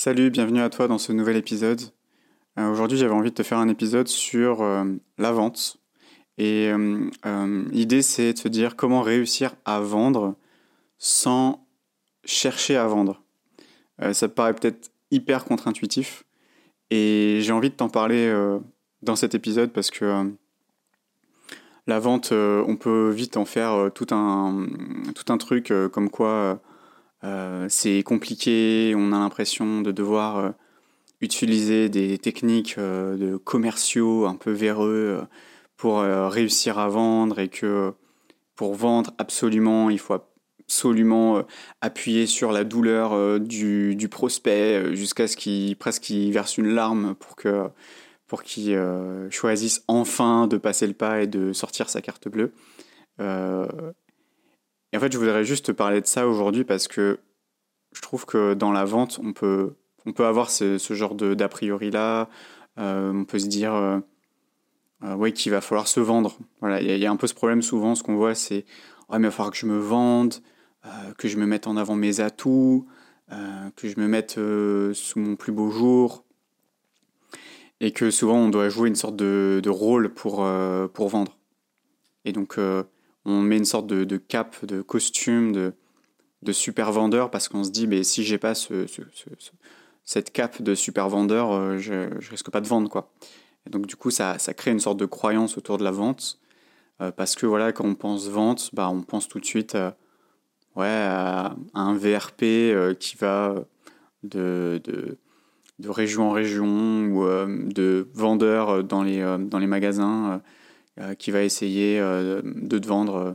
Salut, 0.00 0.30
bienvenue 0.30 0.60
à 0.60 0.70
toi 0.70 0.86
dans 0.86 0.98
ce 0.98 1.10
nouvel 1.10 1.34
épisode. 1.34 1.80
Euh, 2.56 2.70
Aujourd'hui, 2.70 2.96
j'avais 2.96 3.14
envie 3.14 3.30
de 3.30 3.34
te 3.34 3.42
faire 3.42 3.58
un 3.58 3.66
épisode 3.66 4.06
sur 4.06 4.62
euh, 4.62 4.84
la 5.18 5.32
vente. 5.32 5.78
Et 6.38 6.70
euh, 6.70 7.64
l'idée, 7.72 8.02
c'est 8.02 8.34
de 8.34 8.38
se 8.38 8.46
dire 8.46 8.76
comment 8.76 9.02
réussir 9.02 9.56
à 9.64 9.80
vendre 9.80 10.36
sans 10.98 11.66
chercher 12.24 12.76
à 12.76 12.86
vendre. 12.86 13.24
Ça 14.12 14.28
paraît 14.28 14.54
peut-être 14.54 14.92
hyper 15.10 15.44
contre-intuitif. 15.44 16.22
Et 16.90 17.40
j'ai 17.42 17.50
envie 17.50 17.70
de 17.70 17.74
t'en 17.74 17.88
parler 17.88 18.32
dans 19.02 19.16
cet 19.16 19.34
épisode 19.34 19.72
parce 19.72 19.90
que 19.90 20.30
la 21.88 21.98
vente, 21.98 22.30
on 22.30 22.76
peut 22.76 23.10
vite 23.10 23.36
en 23.36 23.44
faire 23.44 23.90
tout 23.92 24.06
un, 24.12 24.68
tout 25.16 25.32
un 25.32 25.38
truc 25.38 25.72
comme 25.90 26.08
quoi 26.08 26.60
euh, 27.24 27.66
c'est 27.68 28.02
compliqué, 28.02 28.94
on 28.96 29.12
a 29.12 29.18
l'impression 29.18 29.80
de 29.80 29.90
devoir 29.90 30.38
euh, 30.38 30.50
utiliser 31.20 31.88
des 31.88 32.18
techniques 32.18 32.76
euh, 32.78 33.16
de 33.16 33.36
commerciaux 33.36 34.26
un 34.26 34.36
peu 34.36 34.52
véreux 34.52 35.26
pour 35.76 36.00
réussir 36.00 36.78
à 36.80 36.88
vendre 36.88 37.38
et 37.38 37.48
que 37.48 37.92
pour 38.56 38.74
vendre 38.74 39.12
absolument, 39.18 39.90
il 39.90 40.00
faut 40.00 40.14
absolument 40.14 41.44
appuyer 41.80 42.26
sur 42.26 42.50
la 42.50 42.64
douleur 42.64 43.38
du, 43.38 44.08
prospect 44.10 44.96
jusqu'à 44.96 45.28
ce 45.28 45.36
qu'il 45.36 45.76
presque 45.76 46.02
qu'il 46.02 46.32
verse 46.32 46.58
une 46.58 46.66
larme 46.66 47.14
pour 47.14 47.36
que 47.36 47.68
pour 48.26 48.42
qu'il 48.42 48.76
choisisse 49.30 49.84
enfin 49.86 50.48
de 50.48 50.56
passer 50.56 50.88
le 50.88 50.94
pas 50.94 51.22
et 51.22 51.28
de 51.28 51.52
sortir 51.52 51.88
sa 51.88 52.00
carte 52.00 52.28
bleue. 52.28 52.52
Et 54.92 54.96
en 54.96 55.00
fait, 55.00 55.12
je 55.12 55.18
voudrais 55.18 55.44
juste 55.44 55.66
te 55.66 55.72
parler 55.72 56.00
de 56.00 56.06
ça 56.06 56.26
aujourd'hui 56.26 56.64
parce 56.64 56.88
que 56.88 57.18
je 57.92 58.00
trouve 58.00 58.26
que 58.26 58.54
dans 58.54 58.72
la 58.72 58.84
vente, 58.84 59.20
on 59.22 59.32
peut, 59.32 59.74
avoir 60.18 60.50
ce, 60.50 60.78
genre 60.90 61.14
d'a 61.14 61.48
priori 61.48 61.90
là. 61.90 62.28
Euh, 62.78 63.12
on 63.12 63.24
peut 63.24 63.38
se 63.38 63.46
dire 63.46 63.74
euh, 63.74 63.98
euh, 65.04 65.30
qu'il 65.30 65.52
va 65.52 65.60
falloir 65.60 65.88
se 65.88 66.00
vendre. 66.00 66.38
Il 66.62 66.86
y, 66.86 67.06
a- 67.06 67.10
un 67.10 67.16
peu 67.16 67.26
ce 67.26 67.34
problème 67.34 67.62
souvent. 67.62 67.94
Ce 67.94 68.02
qu'on 68.02 68.16
voit, 68.16 68.34
c'est 68.34 68.64
ouais, 69.08 69.18
mais 69.18 69.26
il 69.26 69.30
va 69.30 69.30
falloir 69.30 69.50
que 69.50 69.58
je 69.58 69.66
me 69.66 69.78
vende, 69.78 70.34
que 71.18 71.28
je 71.28 71.36
me 71.36 71.46
mette 71.46 71.66
en 71.66 71.76
avant 71.76 71.96
mes 71.96 72.20
atouts, 72.20 72.86
que 73.76 73.88
je 73.88 73.98
me 74.00 74.06
mette 74.06 74.34
sous 74.94 75.18
mon 75.18 75.36
plus 75.36 75.52
beau 75.52 75.70
jour. 75.70 76.24
Et 77.80 77.92
que 77.92 78.10
souvent, 78.10 78.38
on 78.38 78.48
doit 78.48 78.68
jouer 78.68 78.88
une 78.88 78.96
sorte 78.96 79.16
de, 79.16 79.60
de 79.62 79.70
rôle 79.70 80.12
pour, 80.12 80.46
pour 80.92 81.08
vendre. 81.08 81.38
Et 82.24 82.32
donc, 82.32 82.58
on 83.28 83.40
met 83.42 83.56
une 83.58 83.64
sorte 83.64 83.86
de, 83.86 84.04
de 84.04 84.16
cape, 84.16 84.64
de 84.64 84.82
costume, 84.82 85.52
de, 85.52 85.72
de 86.42 86.52
super 86.52 86.92
vendeur 86.92 87.30
parce 87.30 87.48
qu'on 87.48 87.64
se 87.64 87.70
dit, 87.70 87.86
mais 87.86 88.02
si 88.04 88.24
j'ai 88.24 88.38
pas 88.38 88.54
ce, 88.54 88.86
ce- 88.86 89.02
ce- 89.12 89.30
ce- 89.38 89.50
cette 90.04 90.32
cape 90.32 90.62
de 90.62 90.74
super 90.74 91.08
vendeur, 91.08 91.52
euh, 91.52 91.76
je, 91.78 92.08
je 92.18 92.30
risque 92.30 92.50
pas 92.50 92.60
de 92.60 92.66
vendre, 92.68 92.88
quoi. 92.88 93.12
Et 93.66 93.70
donc, 93.70 93.86
du 93.86 93.96
coup, 93.96 94.10
ça, 94.10 94.38
ça 94.38 94.54
crée 94.54 94.70
une 94.70 94.80
sorte 94.80 94.98
de 94.98 95.04
croyance 95.06 95.58
autour 95.58 95.76
de 95.78 95.84
la 95.84 95.90
vente 95.90 96.40
euh, 97.02 97.10
parce 97.12 97.34
que, 97.34 97.44
voilà, 97.46 97.72
quand 97.72 97.84
on 97.84 97.94
pense 97.94 98.28
vente, 98.28 98.70
bah, 98.72 98.88
on 98.90 99.02
pense 99.02 99.28
tout 99.28 99.38
de 99.40 99.44
suite 99.44 99.74
euh, 99.74 99.90
ouais, 100.76 100.86
à, 100.86 101.54
un 101.74 101.94
VRP 101.94 102.96
qui 102.98 103.16
va 103.16 103.54
de, 104.22 104.80
de, 104.84 105.18
de 105.78 105.88
région 105.90 106.30
en 106.30 106.32
région 106.32 107.06
ou 107.06 107.24
de 107.72 108.08
vendeur 108.14 108.82
dans 108.84 109.02
les, 109.02 109.20
dans 109.40 109.58
les 109.58 109.66
magasins 109.66 110.40
qui 111.18 111.30
va 111.30 111.42
essayer 111.42 111.98
euh, 112.00 112.42
de 112.44 112.78
te 112.78 112.86
vendre 112.86 113.14
euh, 113.16 113.32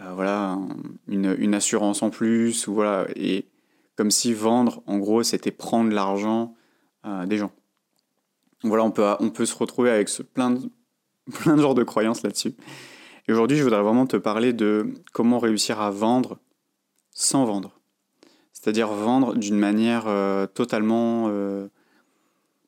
euh, 0.00 0.12
voilà, 0.14 0.50
un- 0.52 0.68
une, 1.08 1.54
assurance 1.54 2.02
en 2.02 2.10
plus, 2.10 2.66
ou 2.68 2.74
voilà, 2.74 3.06
et 3.16 3.46
comme 3.96 4.10
si 4.10 4.32
vendre, 4.32 4.82
en 4.86 4.98
gros, 4.98 5.22
c'était 5.24 5.50
prendre 5.50 5.90
l'argent 5.92 6.54
euh, 7.04 7.26
des 7.26 7.36
gens. 7.36 7.50
Voilà, 8.62 8.84
on 8.84 8.90
peut, 8.92 9.04
on 9.18 9.30
peut 9.30 9.46
se 9.46 9.56
retrouver 9.56 9.90
avec 9.90 10.08
plein, 10.34 10.50
de, 10.52 10.70
plein 11.32 11.56
de 11.56 11.62
genres 11.62 11.74
de 11.74 11.82
croyances 11.82 12.22
là-dessus. 12.22 12.54
Et 13.26 13.32
aujourd'hui, 13.32 13.56
je 13.56 13.62
voudrais 13.64 13.82
vraiment 13.82 14.06
te 14.06 14.16
parler 14.16 14.52
de 14.52 14.94
comment 15.12 15.38
réussir 15.38 15.80
à 15.80 15.90
vendre 15.90 16.38
sans 17.10 17.44
vendre. 17.44 17.72
C'est-à-dire 18.52 18.88
vendre 18.88 19.34
d'une 19.34 19.58
manière 19.58 20.04
euh, 20.06 20.46
totalement 20.46 21.26
euh, 21.28 21.68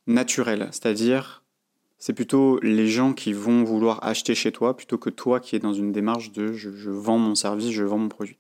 naturelle. 0.07 0.69
C'est-à-dire, 0.73 1.40
c'est 2.01 2.15
plutôt 2.15 2.59
les 2.61 2.89
gens 2.89 3.13
qui 3.13 3.35
vont 3.35 3.63
vouloir 3.63 4.03
acheter 4.03 4.35
chez 4.35 4.51
toi 4.51 4.75
plutôt 4.75 4.97
que 4.97 5.11
toi 5.11 5.39
qui 5.39 5.55
es 5.55 5.59
dans 5.59 5.75
une 5.75 5.93
démarche 5.93 6.33
de 6.33 6.55
je, 6.55 6.91
vends 6.91 7.19
mon 7.19 7.35
service, 7.35 7.71
je 7.71 7.85
vends 7.85 7.99
mon 7.99 8.09
produit. 8.09 8.39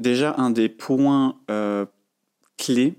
Déjà, 0.00 0.34
un 0.36 0.50
des 0.50 0.68
points 0.68 1.38
euh, 1.48 1.86
clés 2.58 2.94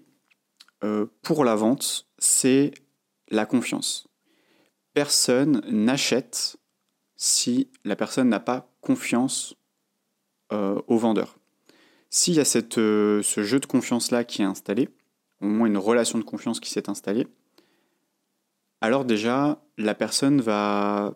euh, 0.84 1.06
pour 1.22 1.44
la 1.44 1.56
vente, 1.56 2.08
c'est 2.18 2.72
la 3.30 3.46
confiance. 3.46 4.08
Personne 4.94 5.62
n'achète 5.70 6.58
si 7.18 7.70
la 7.84 7.98
personne 7.98 8.30
n'a 8.30 8.40
pas 8.40 8.72
confiance 8.80 9.56
euh, 10.54 10.82
au 10.88 10.98
vendeur. 10.98 11.38
S'il 12.10 12.36
y 12.36 12.40
a 12.40 12.46
ce 12.46 13.22
jeu 13.22 13.60
de 13.60 13.66
confiance-là 13.66 14.24
qui 14.24 14.42
est 14.42 14.46
installé, 14.46 14.90
au 15.42 15.48
moins 15.48 15.68
une 15.68 15.78
relation 15.78 16.20
de 16.20 16.24
confiance 16.24 16.60
qui 16.60 16.70
s'est 16.70 16.90
installée, 16.90 17.28
alors 18.82 19.06
déjà, 19.06 19.62
la 19.78 19.94
personne 19.94 20.42
va 20.42 21.16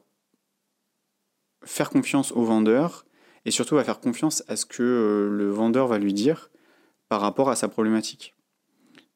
faire 1.64 1.90
confiance 1.90 2.32
au 2.32 2.44
vendeur 2.44 3.06
et 3.46 3.52
surtout 3.52 3.76
va 3.76 3.84
faire 3.84 4.00
confiance 4.00 4.44
à 4.48 4.56
ce 4.56 4.66
que 4.66 4.84
euh, 4.84 5.30
le 5.30 5.50
vendeur 5.50 5.88
va 5.88 5.98
lui 5.98 6.14
dire 6.14 6.52
par 7.10 7.22
rapport 7.22 7.50
à 7.50 7.56
sa 7.56 7.68
problématique. 7.68 8.36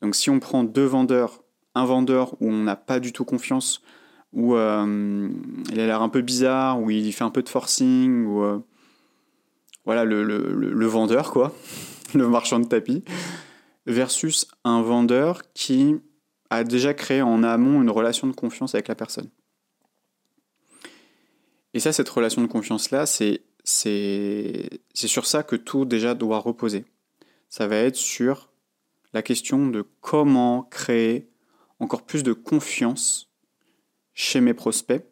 Donc 0.01 0.15
si 0.15 0.29
on 0.29 0.39
prend 0.39 0.63
deux 0.63 0.85
vendeurs, 0.85 1.43
un 1.75 1.85
vendeur 1.85 2.33
où 2.41 2.49
on 2.49 2.63
n'a 2.63 2.75
pas 2.75 2.99
du 2.99 3.11
tout 3.13 3.25
confiance, 3.25 3.81
où 4.33 4.55
euh, 4.55 5.29
il 5.71 5.79
a 5.79 5.85
l'air 5.85 6.01
un 6.01 6.09
peu 6.09 6.21
bizarre, 6.21 6.79
où 6.79 6.89
il 6.89 7.11
fait 7.13 7.23
un 7.23 7.29
peu 7.31 7.41
de 7.43 7.49
forcing, 7.49 8.25
ou 8.25 8.43
euh, 8.43 8.59
voilà 9.85 10.05
le, 10.05 10.23
le- 10.23 10.85
vendeur 10.87 11.31
quoi, 11.31 11.53
le 12.13 12.27
marchand 12.27 12.59
de 12.59 12.67
tapis, 12.67 13.03
versus 13.85 14.47
un 14.63 14.81
vendeur 14.81 15.41
qui 15.53 15.99
a 16.49 16.63
déjà 16.63 16.93
créé 16.93 17.21
en 17.21 17.43
amont 17.43 17.81
une 17.81 17.89
relation 17.89 18.27
de 18.27 18.33
confiance 18.33 18.73
avec 18.75 18.87
la 18.87 18.95
personne. 18.95 19.29
Et 21.73 21.79
ça, 21.79 21.93
cette 21.93 22.09
relation 22.09 22.41
de 22.41 22.47
confiance-là, 22.47 23.05
c'est 23.05 23.41
sur 24.93 25.25
ça 25.25 25.43
que 25.43 25.55
tout 25.55 25.85
déjà 25.85 26.15
doit 26.15 26.39
reposer. 26.39 26.85
Ça 27.49 27.67
va 27.67 27.75
être 27.77 27.95
sur 27.95 28.49
la 29.13 29.21
question 29.21 29.67
de 29.67 29.85
comment 30.01 30.63
créer 30.63 31.29
encore 31.79 32.03
plus 32.05 32.23
de 32.23 32.33
confiance 32.33 33.29
chez 34.13 34.41
mes 34.41 34.53
prospects. 34.53 35.05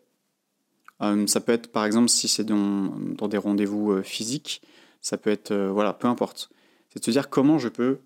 Euh, 1.02 1.28
ça 1.28 1.40
peut 1.40 1.52
être, 1.52 1.72
par 1.72 1.86
exemple, 1.86 2.10
si 2.10 2.28
c'est 2.28 2.44
dans, 2.44 2.96
dans 2.98 3.28
des 3.28 3.38
rendez-vous 3.38 3.92
euh, 3.92 4.04
physiques, 4.04 4.62
ça 5.02 5.18
peut 5.18 5.30
être, 5.30 5.52
euh, 5.52 5.72
voilà, 5.72 5.94
peu 5.94 6.08
importe. 6.08 6.50
C'est 6.90 7.00
de 7.00 7.06
se 7.06 7.12
dire 7.12 7.30
comment 7.30 7.60
je 7.60 7.70
peux 7.70 8.00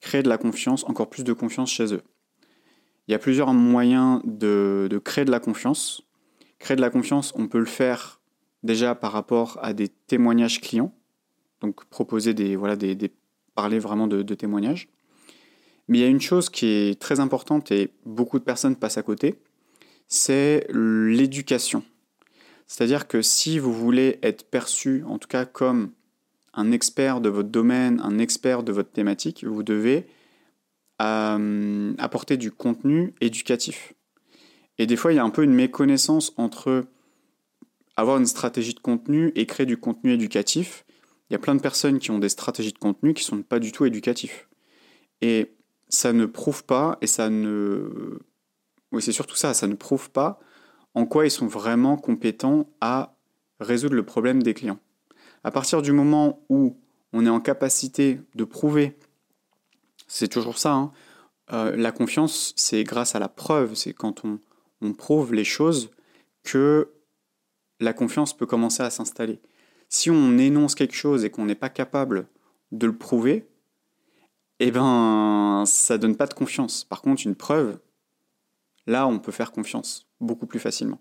créer 0.00 0.22
de 0.22 0.28
la 0.28 0.38
confiance, 0.38 0.84
encore 0.84 1.10
plus 1.10 1.24
de 1.24 1.32
confiance 1.32 1.70
chez 1.70 1.92
eux. 1.92 2.02
Il 3.08 3.12
y 3.12 3.14
a 3.14 3.18
plusieurs 3.18 3.54
moyens 3.54 4.20
de, 4.24 5.00
créer 5.02 5.24
de 5.24 5.30
la 5.30 5.40
confiance. 5.40 6.02
Créer 6.58 6.76
de 6.76 6.82
la 6.82 6.90
confiance, 6.90 7.32
on 7.36 7.48
peut 7.48 7.58
le 7.58 7.64
faire 7.64 8.20
déjà 8.62 8.94
par 8.94 9.12
rapport 9.12 9.58
à 9.62 9.72
des 9.72 9.88
témoignages 9.88 10.60
clients. 10.60 10.92
Donc 11.62 11.86
proposer 11.86 12.34
des, 12.34 12.54
voilà, 12.54 12.76
des- 12.76 13.10
parler 13.54 13.78
vraiment 13.78 14.06
de, 14.06 14.22
de 14.22 14.34
témoignages. 14.34 14.88
Mais 15.88 15.98
il 15.98 16.00
y 16.02 16.04
a 16.04 16.08
une 16.08 16.20
chose 16.20 16.50
qui 16.50 16.66
est 16.66 17.00
très 17.00 17.18
importante 17.18 17.72
et 17.72 17.92
beaucoup 18.04 18.38
de 18.38 18.44
personnes 18.44 18.76
passent 18.76 18.98
à 18.98 19.02
côté, 19.02 19.36
c'est 20.06 20.66
l'éducation. 20.70 21.82
C'est-à-dire 22.66 23.08
que 23.08 23.22
si 23.22 23.58
vous 23.58 23.72
voulez 23.72 24.18
être 24.22 24.44
perçu, 24.50 25.02
en 25.06 25.18
tout 25.18 25.28
cas 25.28 25.46
comme 25.46 25.92
un 26.52 26.72
expert 26.72 27.22
de 27.22 27.30
votre 27.30 27.48
domaine, 27.48 28.00
un 28.04 28.18
expert 28.18 28.62
de 28.62 28.72
votre 28.72 28.90
thématique, 28.90 29.44
vous 29.44 29.62
devez 29.62 30.06
euh, 31.00 31.94
apporter 31.98 32.36
du 32.36 32.50
contenu 32.50 33.14
éducatif. 33.20 33.94
Et 34.78 34.86
des 34.86 34.96
fois, 34.96 35.12
il 35.12 35.16
y 35.16 35.18
a 35.18 35.24
un 35.24 35.30
peu 35.30 35.42
une 35.42 35.54
méconnaissance 35.54 36.32
entre 36.36 36.86
avoir 37.96 38.18
une 38.18 38.26
stratégie 38.26 38.74
de 38.74 38.80
contenu 38.80 39.32
et 39.34 39.46
créer 39.46 39.66
du 39.66 39.76
contenu 39.76 40.12
éducatif. 40.12 40.84
Il 41.28 41.32
y 41.32 41.36
a 41.36 41.38
plein 41.38 41.54
de 41.54 41.60
personnes 41.60 41.98
qui 41.98 42.10
ont 42.10 42.18
des 42.18 42.28
stratégies 42.28 42.72
de 42.72 42.78
contenu 42.78 43.12
qui 43.12 43.24
ne 43.24 43.38
sont 43.38 43.42
pas 43.42 43.58
du 43.58 43.72
tout 43.72 43.84
éducatifs. 43.84 44.48
Et 45.20 45.52
ça 45.88 46.12
ne 46.12 46.26
prouve 46.26 46.64
pas, 46.64 46.96
et 47.00 47.06
ça 47.06 47.28
ne... 47.28 48.20
Oui, 48.92 49.02
c'est 49.02 49.12
surtout 49.12 49.36
ça, 49.36 49.52
ça 49.52 49.66
ne 49.66 49.74
prouve 49.74 50.10
pas 50.10 50.38
en 50.94 51.06
quoi 51.06 51.26
ils 51.26 51.30
sont 51.30 51.46
vraiment 51.46 51.96
compétents 51.96 52.68
à 52.80 53.16
résoudre 53.60 53.94
le 53.94 54.04
problème 54.04 54.42
des 54.42 54.54
clients. 54.54 54.80
À 55.44 55.50
partir 55.50 55.82
du 55.82 55.92
moment 55.92 56.44
où 56.48 56.76
on 57.12 57.24
est 57.24 57.30
en 57.30 57.40
capacité 57.40 58.20
de 58.34 58.44
prouver, 58.44 58.96
c'est 60.08 60.28
toujours 60.28 60.58
ça, 60.58 60.72
hein, 60.72 60.92
euh, 61.52 61.76
la 61.76 61.92
confiance, 61.92 62.52
c'est 62.56 62.82
grâce 62.84 63.14
à 63.14 63.18
la 63.18 63.28
preuve, 63.28 63.74
c'est 63.74 63.92
quand 63.92 64.24
on, 64.24 64.40
on 64.80 64.92
prouve 64.92 65.32
les 65.32 65.44
choses 65.44 65.90
que 66.42 66.92
la 67.80 67.92
confiance 67.92 68.36
peut 68.36 68.46
commencer 68.46 68.82
à 68.82 68.90
s'installer. 68.90 69.40
Si 69.88 70.10
on 70.10 70.36
énonce 70.36 70.74
quelque 70.74 70.94
chose 70.94 71.24
et 71.24 71.30
qu'on 71.30 71.46
n'est 71.46 71.54
pas 71.54 71.70
capable 71.70 72.26
de 72.72 72.86
le 72.86 72.96
prouver, 72.96 73.48
eh 74.60 74.70
ben, 74.70 75.62
ça 75.66 75.98
donne 75.98 76.16
pas 76.16 76.26
de 76.26 76.34
confiance. 76.34 76.84
Par 76.84 77.00
contre, 77.00 77.22
une 77.24 77.36
preuve, 77.36 77.78
là, 78.86 79.06
on 79.06 79.18
peut 79.18 79.32
faire 79.32 79.52
confiance 79.52 80.08
beaucoup 80.20 80.46
plus 80.46 80.58
facilement. 80.58 81.00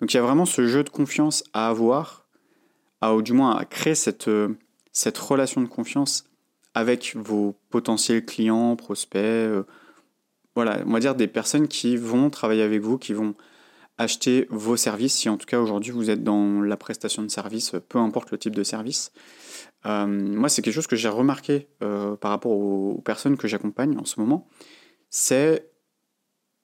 Donc 0.00 0.12
il 0.12 0.16
y 0.16 0.20
a 0.20 0.22
vraiment 0.22 0.46
ce 0.46 0.66
jeu 0.66 0.84
de 0.84 0.90
confiance 0.90 1.42
à 1.52 1.68
avoir, 1.68 2.26
à, 3.00 3.14
ou 3.14 3.22
du 3.22 3.32
moins 3.32 3.56
à 3.56 3.64
créer 3.64 3.94
cette, 3.94 4.30
cette 4.92 5.18
relation 5.18 5.60
de 5.60 5.66
confiance 5.66 6.24
avec 6.76 7.16
vos 7.16 7.56
potentiels 7.70 8.22
clients, 8.22 8.76
prospects, 8.76 9.16
euh, 9.16 9.62
voilà, 10.54 10.80
on 10.84 10.92
va 10.92 11.00
dire 11.00 11.14
des 11.14 11.26
personnes 11.26 11.68
qui 11.68 11.96
vont 11.96 12.28
travailler 12.28 12.62
avec 12.62 12.82
vous, 12.82 12.98
qui 12.98 13.14
vont 13.14 13.34
acheter 13.96 14.46
vos 14.50 14.76
services, 14.76 15.14
si 15.14 15.30
en 15.30 15.38
tout 15.38 15.46
cas 15.46 15.58
aujourd'hui 15.58 15.90
vous 15.90 16.10
êtes 16.10 16.22
dans 16.22 16.60
la 16.60 16.76
prestation 16.76 17.22
de 17.22 17.28
service, 17.28 17.72
peu 17.88 17.96
importe 17.96 18.30
le 18.30 18.36
type 18.36 18.54
de 18.54 18.62
service. 18.62 19.10
Euh, 19.86 20.06
moi, 20.06 20.50
c'est 20.50 20.60
quelque 20.60 20.74
chose 20.74 20.86
que 20.86 20.96
j'ai 20.96 21.08
remarqué 21.08 21.66
euh, 21.82 22.14
par 22.14 22.30
rapport 22.30 22.52
aux, 22.52 23.00
personnes 23.00 23.38
que 23.38 23.48
j'accompagne 23.48 23.96
en 23.96 24.04
ce 24.04 24.20
moment, 24.20 24.46
c'est 25.08 25.70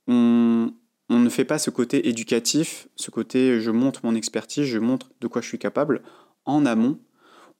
on, 0.09 0.75
on 1.09 1.19
ne 1.21 1.29
fait 1.31 1.47
pas 1.47 1.59
ce 1.59 1.71
côté 1.71 2.07
éducatif, 2.11 2.87
ce 2.97 3.11
côté 3.11 3.63
je 3.63 3.71
montre 3.71 4.01
mon 4.05 4.15
expertise, 4.15 4.67
je 4.67 4.79
montre 4.79 5.11
de 5.23 5.27
quoi 5.27 5.41
je 5.41 5.49
suis 5.49 5.59
capable 5.59 6.03
en 6.45 6.67
amont. 6.67 6.99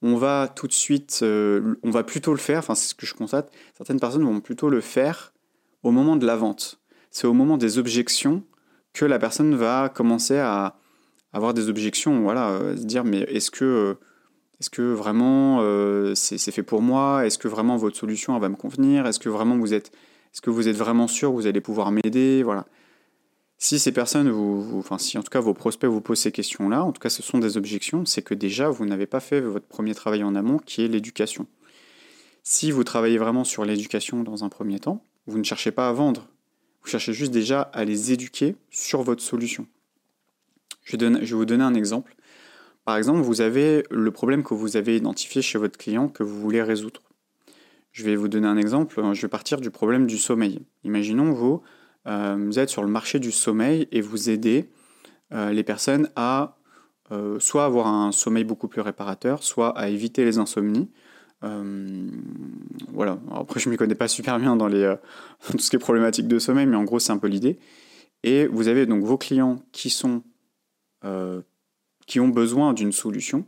On 0.03 0.17
va 0.17 0.51
tout 0.53 0.67
de 0.67 0.73
suite, 0.73 1.21
euh, 1.23 1.75
on 1.81 1.89
va 1.89 2.03
plutôt 2.03 2.31
le 2.31 2.37
faire, 2.37 2.59
enfin 2.59 2.75
c'est 2.75 2.89
ce 2.89 2.95
que 2.95 3.05
je 3.05 3.13
constate, 3.13 3.51
certaines 3.75 3.99
personnes 3.99 4.23
vont 4.23 4.41
plutôt 4.41 4.69
le 4.69 4.81
faire 4.81 5.33
au 5.81 5.91
moment 5.91 6.15
de 6.15 6.25
la 6.25 6.35
vente. 6.35 6.79
C'est 7.09 7.25
au 7.25 7.33
moment 7.33 7.57
des 7.57 7.77
objections 7.77 8.43
que 8.93 9.05
la 9.05 9.17
personne 9.17 9.55
va 9.55 9.89
commencer 9.89 10.37
à 10.37 10.75
avoir 11.31 11.53
des 11.53 11.69
objections, 11.69 12.21
voilà, 12.21 12.59
se 12.75 12.83
dire 12.83 13.03
mais 13.03 13.21
est-ce 13.21 13.49
que 13.49 13.97
est-ce 14.63 14.69
que 14.69 14.81
vraiment 14.81 15.59
euh, 15.59 16.15
c'est 16.15 16.37
fait 16.51 16.63
pour 16.63 16.81
moi? 16.81 17.25
Est-ce 17.25 17.37
que 17.37 17.49
vraiment 17.49 17.75
votre 17.75 17.97
solution 17.97 18.39
va 18.39 18.47
me 18.47 18.55
convenir? 18.55 19.05
Est-ce 19.05 19.19
que 19.19 19.27
vraiment 19.27 19.57
vous 19.57 19.73
êtes, 19.73 19.87
est-ce 20.33 20.39
que 20.39 20.49
vous 20.49 20.69
êtes 20.69 20.77
vraiment 20.77 21.09
sûr 21.09 21.31
que 21.31 21.35
vous 21.35 21.47
allez 21.47 21.59
pouvoir 21.59 21.91
m'aider? 21.91 22.43
Voilà. 22.43 22.65
Si 23.63 23.79
ces 23.79 23.93
personnes, 23.93 24.29
vous, 24.29 24.77
enfin 24.77 24.97
si 24.97 25.17
en 25.17 25.23
tout 25.23 25.29
cas 25.29 25.39
vos 25.39 25.53
prospects 25.53 25.89
vous 25.89 26.01
posent 26.01 26.19
ces 26.19 26.33
questions-là, 26.33 26.83
en 26.83 26.91
tout 26.91 26.99
cas 26.99 27.07
ce 27.07 27.23
sont 27.23 27.39
des 27.39 27.55
objections, 27.55 28.03
c'est 28.03 28.21
que 28.21 28.33
déjà 28.33 28.67
vous 28.67 28.85
n'avez 28.85 29.05
pas 29.05 29.21
fait 29.21 29.39
votre 29.39 29.67
premier 29.67 29.95
travail 29.95 30.21
en 30.21 30.35
amont 30.35 30.57
qui 30.57 30.83
est 30.83 30.89
l'éducation. 30.89 31.47
Si 32.43 32.71
vous 32.71 32.83
travaillez 32.83 33.17
vraiment 33.17 33.45
sur 33.45 33.63
l'éducation 33.63 34.23
dans 34.23 34.43
un 34.43 34.49
premier 34.49 34.81
temps, 34.81 35.01
vous 35.27 35.37
ne 35.37 35.45
cherchez 35.45 35.71
pas 35.71 35.87
à 35.87 35.93
vendre, 35.93 36.27
vous 36.81 36.89
cherchez 36.89 37.13
juste 37.13 37.31
déjà 37.31 37.61
à 37.61 37.85
les 37.85 38.11
éduquer 38.11 38.57
sur 38.69 39.01
votre 39.01 39.23
solution. 39.23 39.65
Je, 40.83 40.97
je 40.97 41.33
vais 41.33 41.37
vous 41.37 41.45
donner 41.45 41.63
un 41.63 41.73
exemple. 41.73 42.17
Par 42.83 42.97
exemple, 42.97 43.21
vous 43.21 43.39
avez 43.39 43.85
le 43.89 44.11
problème 44.11 44.43
que 44.43 44.53
vous 44.53 44.75
avez 44.75 44.97
identifié 44.97 45.41
chez 45.41 45.57
votre 45.57 45.77
client 45.77 46.09
que 46.09 46.23
vous 46.23 46.37
voulez 46.37 46.61
résoudre. 46.61 46.99
Je 47.93 48.03
vais 48.03 48.17
vous 48.17 48.27
donner 48.27 48.47
un 48.47 48.57
exemple. 48.57 49.01
Je 49.13 49.21
vais 49.21 49.29
partir 49.29 49.61
du 49.61 49.71
problème 49.71 50.05
du 50.05 50.17
sommeil. 50.17 50.59
Imaginons, 50.83 51.31
vous, 51.31 51.61
vous 52.05 52.59
êtes 52.59 52.69
sur 52.69 52.83
le 52.83 52.89
marché 52.89 53.19
du 53.19 53.31
sommeil 53.31 53.87
et 53.91 54.01
vous 54.01 54.29
aidez 54.29 54.69
euh, 55.33 55.51
les 55.51 55.63
personnes 55.63 56.09
à 56.15 56.57
euh, 57.11 57.39
soit 57.39 57.65
avoir 57.65 57.87
un 57.87 58.11
sommeil 58.11 58.43
beaucoup 58.43 58.67
plus 58.67 58.81
réparateur, 58.81 59.41
soit 59.43 59.77
à 59.77 59.89
éviter 59.89 60.25
les 60.25 60.37
insomnies. 60.37 60.89
voilà. 61.41 63.19
Après, 63.31 63.59
je 63.59 63.67
ne 63.67 63.71
m'y 63.71 63.77
connais 63.77 63.95
pas 63.95 64.07
super 64.07 64.39
bien 64.39 64.55
dans, 64.55 64.67
les, 64.67 64.95
tout 65.51 65.57
ce 65.57 65.69
qui 65.69 65.75
est 65.75 65.79
problématique 65.79 66.27
de 66.27 66.39
sommeil, 66.39 66.65
mais 66.65 66.77
en 66.77 66.83
gros, 66.83 66.99
c'est 66.99 67.11
un 67.11 67.17
peu 67.17 67.27
l'idée. 67.27 67.59
Et 68.23 68.47
vous 68.47 68.67
avez 68.67 68.85
donc 68.85 69.03
vos 69.03 69.17
clients 69.17 69.61
qui 69.71 69.89
sont 69.89 70.23
qui 72.05 72.19
ont 72.21 72.29
besoin 72.29 72.73
d'une 72.73 72.93
solution. 72.93 73.45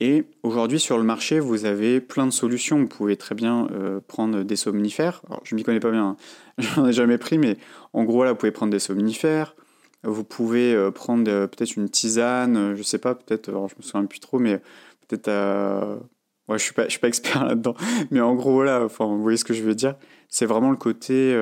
Et 0.00 0.26
aujourd'hui, 0.44 0.78
sur 0.78 0.96
le 0.96 1.02
marché, 1.02 1.40
vous 1.40 1.64
avez 1.64 2.00
plein 2.00 2.26
de 2.26 2.30
solutions. 2.30 2.78
Vous 2.78 2.86
pouvez 2.86 3.16
très 3.16 3.34
bien 3.34 3.66
euh, 3.72 4.00
prendre 4.06 4.44
des 4.44 4.54
somnifères. 4.54 5.22
Alors, 5.26 5.40
je 5.44 5.54
ne 5.54 5.58
m'y 5.58 5.64
connais 5.64 5.80
pas 5.80 5.90
bien, 5.90 6.16
je 6.58 6.80
n'en 6.80 6.86
ai 6.86 6.92
jamais 6.92 7.18
pris, 7.18 7.38
mais 7.38 7.56
en 7.92 8.04
gros, 8.04 8.22
là, 8.22 8.32
vous 8.32 8.38
pouvez 8.38 8.52
prendre 8.52 8.70
des 8.70 8.78
somnifères. 8.78 9.56
Vous 10.04 10.22
pouvez 10.22 10.72
euh, 10.72 10.92
prendre 10.92 11.28
euh, 11.28 11.48
peut-être 11.48 11.74
une 11.76 11.88
tisane, 11.88 12.74
je 12.74 12.78
ne 12.78 12.84
sais 12.84 12.98
pas, 12.98 13.16
peut-être, 13.16 13.50
je 13.50 13.74
me 13.76 13.82
souviens 13.82 14.04
plus 14.06 14.20
trop, 14.20 14.38
mais 14.38 14.60
peut-être 15.08 15.30
Ouais, 16.48 16.58
je 16.58 16.64
suis 16.64 16.72
suis 16.88 16.98
pas 17.00 17.08
expert 17.08 17.44
là-dedans, 17.44 17.74
mais 18.10 18.20
en 18.20 18.34
gros 18.34 18.52
voilà, 18.52 18.86
vous 18.86 19.22
voyez 19.22 19.36
ce 19.36 19.44
que 19.44 19.52
je 19.52 19.62
veux 19.62 19.74
dire. 19.74 19.96
C'est 20.30 20.46
vraiment 20.46 20.70
le 20.70 20.78
côté, 20.78 21.34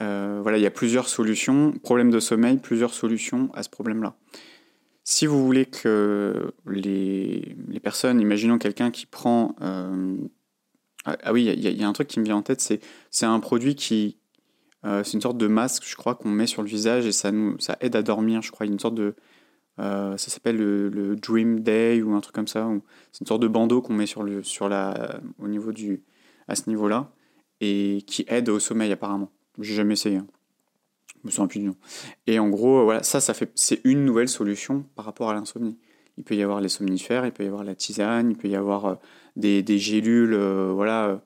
voilà, 0.00 0.58
il 0.58 0.62
y 0.62 0.66
a 0.66 0.70
plusieurs 0.70 1.08
solutions. 1.08 1.72
Problème 1.82 2.10
de 2.10 2.18
sommeil, 2.18 2.56
plusieurs 2.56 2.92
solutions 2.92 3.50
à 3.54 3.62
ce 3.62 3.68
problème-là. 3.68 4.16
Si 5.04 5.26
vous 5.26 5.44
voulez 5.44 5.66
que 5.66 6.52
les, 6.66 7.56
personnes, 7.82 8.20
imaginons 8.20 8.58
quelqu'un 8.58 8.90
qui 8.90 9.06
prend... 9.06 9.54
Euh, 9.60 10.16
ah, 11.04 11.18
ah, 11.22 11.32
oui, 11.32 11.44
il 11.44 11.60
y, 11.60 11.84
a 11.84 11.88
un 11.88 11.92
truc 11.92 12.08
qui 12.08 12.18
me 12.18 12.24
vient 12.24 12.36
en 12.36 12.42
tête, 12.42 12.60
c'est 13.10 13.26
un 13.26 13.40
produit 13.40 13.74
qui... 13.74 14.16
Euh, 14.86 15.04
c'est 15.04 15.12
une 15.12 15.20
sorte 15.20 15.38
de 15.38 15.46
masque, 15.46 15.84
je 15.86 15.96
crois, 15.96 16.14
qu'on 16.14 16.30
met 16.30 16.46
sur 16.46 16.62
le 16.62 16.68
visage 16.68 17.06
et 17.06 17.12
ça, 17.12 17.32
nous, 17.32 17.58
ça 17.58 17.76
aide 17.80 17.96
à 17.96 18.02
dormir, 18.02 18.42
je 18.42 18.50
crois. 18.50 18.66
Une 18.66 18.78
sorte 18.78 18.94
de... 18.94 19.14
ça 19.78 20.16
s'appelle 20.16 20.56
le, 20.56 21.16
Dream 21.16 21.60
Day 21.60 22.00
ou 22.02 22.14
un 22.14 22.20
truc 22.20 22.34
comme 22.34 22.48
ça. 22.48 22.70
C'est 23.12 23.20
une 23.20 23.26
sorte 23.26 23.42
de 23.42 23.48
bandeau 23.48 23.82
qu'on 23.82 23.94
met 23.94 24.06
sur 24.06 24.22
le, 24.22 24.42
sur 24.42 24.70
la, 24.70 25.20
au 25.38 25.48
niveau 25.48 25.72
du, 25.72 26.02
à 26.48 26.54
ce 26.54 26.68
niveau-là 26.70 27.10
et 27.60 28.02
qui 28.06 28.24
aide 28.28 28.48
au 28.48 28.58
sommeil 28.58 28.92
apparemment. 28.92 29.30
J'ai 29.58 29.74
jamais 29.74 29.94
essayé. 29.94 30.16
Hein. 30.16 30.26
Et 32.26 32.38
en 32.38 32.48
gros, 32.48 32.84
voilà, 32.84 33.02
ça, 33.02 33.20
ça 33.20 33.34
fait, 33.34 33.50
c'est 33.54 33.80
une 33.84 34.04
nouvelle 34.04 34.28
solution 34.28 34.84
par 34.94 35.04
rapport 35.04 35.30
à 35.30 35.34
l'insomnie. 35.34 35.78
Il 36.16 36.24
peut 36.24 36.36
y 36.36 36.42
avoir 36.42 36.60
les 36.60 36.68
somnifères, 36.68 37.26
il 37.26 37.32
peut 37.32 37.44
y 37.44 37.46
avoir 37.46 37.64
la 37.64 37.74
tisane, 37.74 38.30
il 38.30 38.36
peut 38.36 38.48
y 38.48 38.56
avoir 38.56 38.84
euh, 38.86 38.94
des, 39.36 39.62
des, 39.62 39.78
gélules, 39.78 40.34
euh, 40.34 40.70
voilà, 40.72 41.20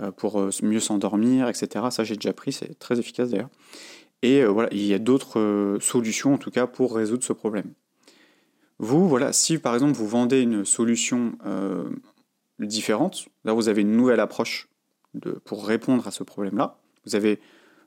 euh, 0.00 0.10
pour 0.10 0.48
mieux 0.62 0.80
s'endormir, 0.80 1.48
etc. 1.48 1.86
Ça, 1.90 2.04
j'ai 2.04 2.16
déjà 2.16 2.32
pris, 2.32 2.52
c'est 2.52 2.78
très 2.78 2.98
efficace 2.98 3.30
d'ailleurs. 3.30 3.50
Et 4.22 4.42
voilà, 4.42 4.70
il 4.72 4.86
y 4.86 4.94
a 4.94 4.98
d'autres 4.98 5.76
solutions 5.82 6.32
en 6.32 6.38
tout 6.38 6.50
cas 6.50 6.66
pour 6.66 6.96
résoudre 6.96 7.22
ce 7.22 7.34
problème. 7.34 7.74
Vous, 8.78 9.06
voilà, 9.06 9.34
si 9.34 9.58
par 9.58 9.74
exemple 9.74 9.92
vous 9.92 10.08
vendez 10.08 10.40
une 10.40 10.64
solution 10.64 11.36
différente, 12.58 13.28
là 13.44 13.52
vous 13.52 13.68
avez 13.68 13.82
une 13.82 13.92
nouvelle 13.92 14.20
approche 14.20 14.70
de, 15.12 15.32
pour 15.32 15.66
répondre 15.66 16.08
à 16.08 16.10
ce 16.10 16.22
problème-là. 16.22 16.78
Vous 17.04 17.16
avez 17.16 17.38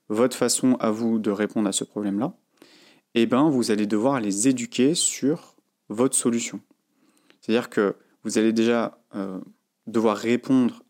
votre 0.09 0.35
façon 0.35 0.75
à 0.75 0.91
vous 0.91 1.19
de 1.19 1.31
répondre 1.31 1.67
à 1.67 1.71
ce 1.71 1.83
problème-là, 1.83 2.33
eh 3.13 3.25
ben, 3.25 3.49
vous 3.49 3.71
allez 3.71 3.87
devoir 3.87 4.19
les 4.19 4.47
éduquer 4.47 4.93
sur 4.93 5.55
votre 5.89 6.15
solution. 6.15 6.61
C'est-à-dire 7.41 7.69
que 7.69 7.95
vous 8.23 8.37
allez 8.37 8.53
déjà 8.53 8.99
euh, 9.15 9.39
devoir 9.85 10.17
répondre 10.17 10.83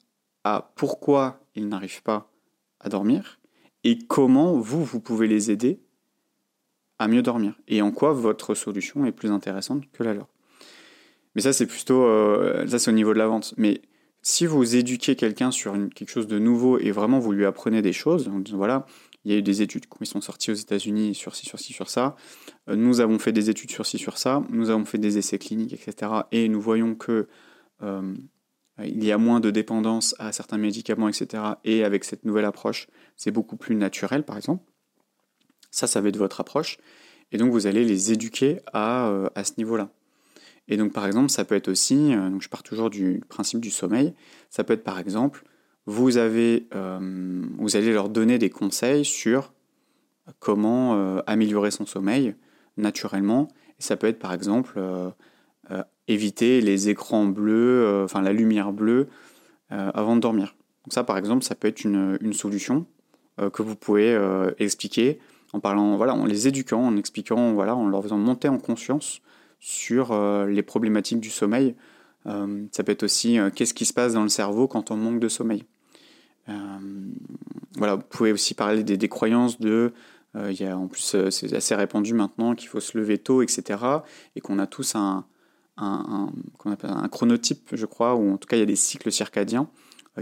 à 0.43 0.71
pourquoi 0.75 1.39
ils 1.55 1.67
n'arrivent 1.67 2.03
pas 2.03 2.31
à 2.79 2.89
dormir 2.89 3.39
et 3.83 3.97
comment 3.97 4.57
vous, 4.57 4.83
vous 4.83 4.99
pouvez 4.99 5.27
les 5.27 5.51
aider 5.51 5.80
à 6.99 7.07
mieux 7.07 7.21
dormir 7.21 7.53
et 7.68 7.81
en 7.81 7.92
quoi 7.92 8.11
votre 8.13 8.56
solution 8.56 9.06
est 9.06 9.11
plus 9.11 9.31
intéressante 9.31 9.83
que 9.92 10.03
la 10.03 10.13
leur. 10.13 10.27
Mais 11.35 11.42
ça, 11.42 11.53
c'est 11.53 11.68
plutôt, 11.68 12.03
euh, 12.06 12.65
ça 12.68 12.80
c'est 12.80 12.89
au 12.89 12.94
niveau 12.95 13.13
de 13.13 13.19
la 13.19 13.27
vente. 13.27 13.53
Mais 13.57 13.81
si 14.23 14.45
vous 14.45 14.75
éduquez 14.75 15.15
quelqu'un 15.15 15.51
sur 15.51 15.73
quelque 15.94 16.09
chose 16.09 16.27
de 16.27 16.39
nouveau 16.39 16.80
et 16.80 16.92
vraiment 16.92 17.19
vous 17.19 17.31
lui 17.31 17.45
apprenez 17.45 17.81
des 17.81 17.94
choses, 17.94 18.27
en 18.27 18.39
disant 18.39 18.57
voilà, 18.57 18.85
il 19.26 19.31
y 19.31 19.36
a 19.36 19.38
eu 19.38 19.42
des 19.42 19.62
études 19.62 19.88
qui 19.88 20.06
sont 20.06 20.21
sorties 20.21 20.52
aux 20.52 20.56
États-Unis 20.56 21.14
sur 21.14 21.36
ci, 21.36 21.45
sur 21.45 21.59
ci, 21.59 21.74
sur 21.74 21.90
ça. 21.90 22.16
Euh, 22.69 22.76
nous 22.76 23.02
avons 23.02 23.19
fait 23.19 23.31
des 23.31 23.50
études 23.50 23.71
sur 23.71 23.86
ci, 23.86 23.97
sur 23.97 24.18
ça. 24.18 24.44
Nous 24.50 24.69
avons 24.69 24.86
fait 24.86 24.97
des 24.97 25.18
essais 25.18 25.38
cliniques, 25.38 25.74
etc. 25.74 26.12
Et 26.31 26.47
nous 26.47 26.62
voyons 26.62 26.95
que 26.95 27.28
euh, 27.83 28.16
il 28.83 29.04
y 29.04 29.12
a 29.12 29.18
moins 29.18 29.40
de 29.40 29.52
dépendance 29.52 30.16
à 30.19 30.31
certains 30.31 30.57
médicaments, 30.57 31.09
etc. 31.09 31.44
Et 31.64 31.83
avec 31.83 32.04
cette 32.04 32.26
nouvelle 32.26 32.45
approche, 32.45 32.88
c'est 33.16 33.31
beaucoup 33.31 33.57
plus 33.57 33.76
naturel, 33.76 34.24
par 34.24 34.38
exemple. 34.38 34.64
Ça, 35.71 35.88
ça 35.88 36.00
va 36.00 36.09
être 36.09 36.18
votre 36.18 36.40
approche. 36.40 36.78
Et 37.31 37.38
donc, 37.38 37.52
vous 37.52 37.68
allez 37.68 37.83
les 37.83 38.14
éduquer 38.14 38.62
à, 38.71 39.07
euh, 39.07 39.30
à 39.36 39.44
ce 39.44 39.54
niveau-là. 39.57 39.90
Et 40.69 40.78
donc, 40.78 40.94
par 40.94 41.06
exemple, 41.06 41.30
ça 41.30 41.44
peut 41.44 41.56
être 41.56 41.69
aussi, 41.69 42.12
je 42.12 42.47
pars 42.50 42.62
toujours 42.62 42.90
du 42.90 43.21
principe 43.30 43.62
du 43.62 43.71
sommeil, 43.71 44.14
ça 44.50 44.66
peut 44.66 44.74
être 44.74 44.83
par 44.83 45.00
exemple, 45.00 45.45
vous, 45.87 46.17
avez, 46.17 46.67
euh, 46.75 46.99
vous 47.57 47.75
allez 47.77 47.91
leur 47.94 48.09
donner 48.09 48.37
des 48.37 48.49
conseils 48.49 49.06
sur 49.06 49.53
comment 50.39 50.95
euh, 50.95 51.21
améliorer 51.25 51.71
son 51.71 51.85
sommeil 51.85 52.35
naturellement. 52.75 53.47
Et 53.79 53.83
ça 53.83 53.95
peut 53.95 54.07
être 54.07 54.19
par 54.19 54.33
exemple 54.33 54.73
euh, 54.77 55.09
éviter 56.09 56.59
les 56.61 56.89
écrans 56.89 57.25
bleus, 57.25 58.03
enfin 58.03 58.21
la 58.21 58.33
lumière 58.33 58.73
bleue 58.73 59.07
avant 59.69 60.15
de 60.15 60.21
dormir. 60.21 60.56
Ça 60.89 61.03
par 61.03 61.17
exemple, 61.17 61.44
ça 61.44 61.56
peut 61.56 61.67
être 61.67 61.83
une, 61.83 62.17
une 62.21 62.33
solution 62.33 62.85
que 63.37 63.61
vous 63.61 63.75
pouvez 63.75 64.17
expliquer 64.57 65.19
en 65.51 65.59
parlant, 65.59 65.97
voilà, 65.97 66.13
en 66.13 66.25
les 66.25 66.47
éduquant, 66.47 66.81
en 66.81 66.95
expliquant, 66.95 67.53
voilà, 67.53 67.75
en 67.75 67.87
leur 67.87 68.01
faisant 68.01 68.17
monter 68.17 68.47
en 68.47 68.57
conscience 68.57 69.21
sur 69.59 70.17
les 70.47 70.63
problématiques 70.63 71.19
du 71.19 71.29
sommeil. 71.29 71.75
ça 72.25 72.83
peut 72.85 72.94
être 72.94 73.03
aussi 73.03 73.37
qu'est-ce 73.53 73.73
qui 73.73 73.85
se 73.85 73.94
passe 73.94 74.13
dans 74.13 74.23
le 74.23 74.29
cerveau 74.29 74.69
quand 74.69 74.89
on 74.89 74.95
manque 74.95 75.19
de 75.19 75.27
sommeil. 75.27 75.65
Euh, 76.49 76.54
voilà, 77.77 77.95
vous 77.95 78.04
pouvez 78.09 78.31
aussi 78.31 78.54
parler 78.54 78.83
des, 78.83 79.09
croyances 79.09 79.59
de 79.59 79.94
euh, 80.35 80.51
il 80.51 80.59
y 80.59 80.66
a, 80.66 80.77
en 80.77 80.87
plus, 80.87 81.16
euh, 81.16 81.30
c'est 81.30 81.54
assez 81.54 81.75
répandu 81.75 82.13
maintenant 82.13 82.56
qu'il 82.56 82.69
faut 82.69 82.80
se 82.80 82.97
lever 82.97 83.18
tôt, 83.18 83.42
etc. 83.42 83.80
Et 84.35 84.42
qu'on 84.42 84.59
a 84.59 84.68
tous 84.68 84.95
un, 84.95 85.25
un, 85.77 86.31
un, 86.66 86.77
un, 86.83 87.07
chronotype, 87.07 87.69
je 87.73 87.85
crois, 87.85 88.16
ou 88.16 88.33
en 88.33 88.37
tout 88.37 88.47
cas 88.47 88.56
il 88.56 88.59
y 88.59 88.63
a 88.63 88.68
des 88.68 88.75
cycles 88.75 89.11
circadiens. 89.11 89.69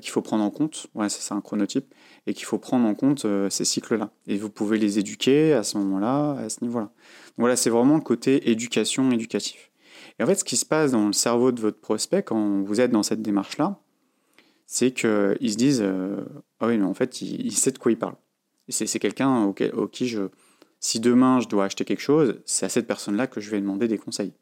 qu'il 0.01 0.12
faut 0.12 0.22
prendre 0.22 0.44
en 0.44 0.51
compte. 0.51 0.88
Ouais, 0.96 1.10
c'est 1.10 1.34
un 1.34 1.41
chronotype. 1.41 1.94
Et 2.27 2.34
qu'il 2.34 2.46
faut 2.46 2.58
prendre 2.58 2.88
en 2.88 2.96
compte 2.96 3.25
ces 3.50 3.65
cycles-là. 3.65 4.10
Et 4.27 4.38
vous 4.38 4.50
pouvez 4.50 4.77
les 4.77 5.00
éduquer 5.00 5.53
à 5.53 5.63
ce 5.63 5.77
moment-là, 5.77 6.32
à 6.34 6.50
ce 6.50 6.63
niveau-là. 6.63 6.91
Voilà, 7.38 7.55
c'est 7.55 7.70
vraiment 7.70 7.96
le 7.96 8.01
côté 8.01 8.50
éducation, 8.50 9.12
éducatif. 9.12 9.72
Et 10.20 10.24
en 10.24 10.27
fait, 10.27 10.36
ce 10.36 10.44
qui 10.44 10.58
se 10.58 10.65
passe 10.65 10.91
dans 10.91 11.08
le 11.08 11.13
cerveau 11.13 11.51
de 11.51 11.62
votre 11.62 11.79
prospect 11.79 12.24
quand 12.24 12.62
vous 12.62 12.79
êtes 12.79 12.91
dans 12.91 13.03
cette 13.03 13.22
démarche-là, 13.22 13.79
c'est 14.65 14.91
qu'ils 14.91 15.51
se 15.51 15.57
disent 15.57 15.84
Ah 16.60 16.67
oui, 16.67 16.77
mais 16.77 16.86
en 16.86 16.93
fait, 16.93 17.22
il, 17.22 17.51
sait 17.51 17.72
de 17.72 17.77
quoi 17.77 17.91
il 17.91 17.98
parle. 17.98 18.15
C'est 18.69 19.00
quelqu'un 19.00 19.43
auquel, 19.43 19.72
qui 19.91 20.07
je. 20.07 20.29
Si 20.79 21.00
demain 21.00 21.39
je 21.39 21.48
dois 21.48 21.65
acheter 21.65 21.86
quelque 21.86 22.01
chose, 22.01 22.41
c'est 22.45 22.65
à 22.65 22.69
cette 22.69 22.88
personne-là 22.88 23.27
que 23.27 23.41
je 23.41 23.50
vais 23.50 23.60
demander 23.60 23.88
des 23.88 23.98
conseils. 23.98 24.34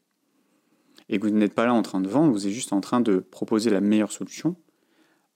Et 1.08 1.18
que 1.18 1.26
vous 1.26 1.32
n'êtes 1.32 1.54
pas 1.54 1.66
là 1.66 1.74
en 1.74 1.82
train 1.82 2.00
de 2.00 2.08
vendre, 2.08 2.32
vous 2.32 2.46
êtes 2.46 2.52
juste 2.52 2.72
en 2.72 2.80
train 2.80 3.00
de 3.00 3.18
proposer 3.18 3.70
la 3.70 3.80
meilleure 3.80 4.12
solution 4.12 4.56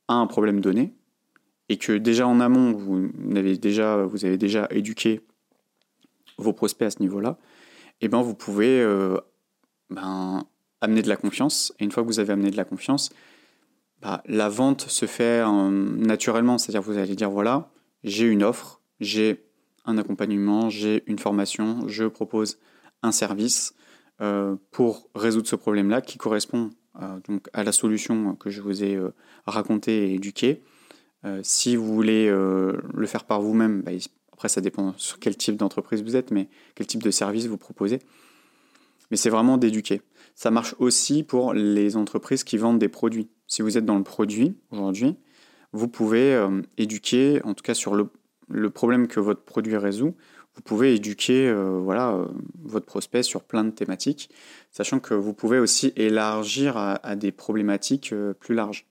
à 0.09 0.15
un 0.15 0.27
problème 0.27 0.61
donné. 0.61 0.95
Et 1.69 1.77
que 1.77 1.93
déjà 1.93 2.27
en 2.27 2.41
amont, 2.41 2.73
vous 2.73 3.11
avez 3.37 3.59
déjà, 3.59 4.05
vous 4.05 4.25
avez 4.25 4.39
déjà 4.39 4.67
éduqué 4.71 5.21
vos 6.39 6.53
prospects 6.53 6.87
à 6.87 6.91
ce 6.91 7.01
niveau-là, 7.01 7.39
et 8.01 8.07
eh 8.07 8.09
ben 8.09 8.23
vous 8.23 8.35
pouvez 8.35 8.81
euh, 8.81 9.19
ben, 9.91 10.45
amener 10.81 11.03
de 11.03 11.09
la 11.09 11.17
confiance. 11.17 11.75
Et 11.79 11.85
une 11.85 11.91
fois 11.91 12.05
que 12.05 12.09
vous 12.09 12.21
avez 12.21 12.33
amené 12.33 12.51
de 12.51 12.57
la 12.57 12.65
confiance, 12.65 13.11
bah, 14.03 14.23
la 14.27 14.49
vente 14.49 14.83
se 14.83 15.07
fait 15.07 15.43
euh, 15.45 15.71
naturellement. 15.71 16.59
C'est-à-dire 16.59 16.83
vous 16.83 16.99
allez 16.99 17.15
dire, 17.15 17.31
voilà, 17.31 17.71
j'ai 18.05 18.27
une 18.27 18.43
offre, 18.43 18.81
j'ai 19.01 19.45
un 19.85 19.99
accompagnement, 19.99 20.71
j'ai 20.71 21.03
une 21.07 21.19
formation, 21.19 21.89
je 21.89 22.05
propose 22.05 22.59
un 23.03 23.13
service 23.13 23.75
euh, 24.21 24.57
pour 24.71 25.09
résoudre 25.15 25.49
ce 25.49 25.57
problème-là 25.57 26.01
qui 26.01 26.19
correspond 26.19 26.71
euh, 27.01 27.21
donc 27.29 27.49
à 27.53 27.63
la 27.63 27.73
solution 27.73 28.35
que 28.35 28.51
je 28.51 28.61
vous 28.61 28.85
ai 28.85 28.99
racontée 29.47 30.11
et 30.11 30.15
éduquée. 30.15 30.63
si 31.43 31.77
vous 31.77 31.95
voulez 31.95 32.29
le 32.29 33.07
faire 33.07 33.25
par 33.25 33.41
vous-même, 33.41 33.83
bah, 33.83 33.93
après 34.33 34.49
ça 34.49 34.61
dépend 34.61 34.95
sur 34.97 35.19
quel 35.19 35.37
type 35.37 35.57
d'entreprise 35.57 36.03
vous 36.03 36.17
êtes, 36.17 36.31
mais 36.31 36.49
quel 36.75 36.87
type 36.87 37.03
de 37.03 37.11
service 37.11 37.47
vous 37.47 37.59
proposez. 37.59 38.01
Mais 39.11 39.17
c'est 39.17 39.31
vraiment 39.31 39.57
d'éduquer. 39.57 40.03
Ça 40.35 40.51
marche 40.51 40.75
aussi 40.79 41.23
pour 41.23 41.55
les 41.55 41.97
entreprises 41.97 42.45
qui 42.45 42.59
vendent 42.59 42.79
des 42.79 42.89
produits. 42.89 43.29
Si 43.49 43.63
vous 43.63 43.79
êtes 43.79 43.85
dans 43.87 43.97
le 43.97 44.05
produit 44.05 44.57
aujourd'hui, 44.71 45.17
vous 45.73 45.89
pouvez 45.89 46.35
euh, 46.35 46.63
éduquer, 46.77 47.41
en 47.45 47.55
tout 47.55 47.63
cas 47.63 47.75
sur 47.75 47.95
le, 47.95 48.71
problème 48.71 49.09
que 49.09 49.21
votre 49.21 49.43
produit 49.43 49.77
résout, 49.77 50.15
vous 50.55 50.63
pouvez 50.63 50.95
éduquer 50.95 51.49
euh, 51.49 51.79
voilà, 51.79 52.11
euh, 52.11 52.27
votre 52.63 52.87
prospect 52.87 53.23
sur 53.23 53.43
plein 53.43 53.65
de 53.65 53.71
thématiques, 53.71 54.31
sachant 54.71 55.01
que 55.01 55.15
vous 55.15 55.33
pouvez 55.33 55.59
aussi 55.59 55.93
élargir 55.97 56.77
à, 56.77 57.17
des 57.17 57.33
problématiques 57.33 58.15
plus 58.39 58.55
larges. 58.55 58.87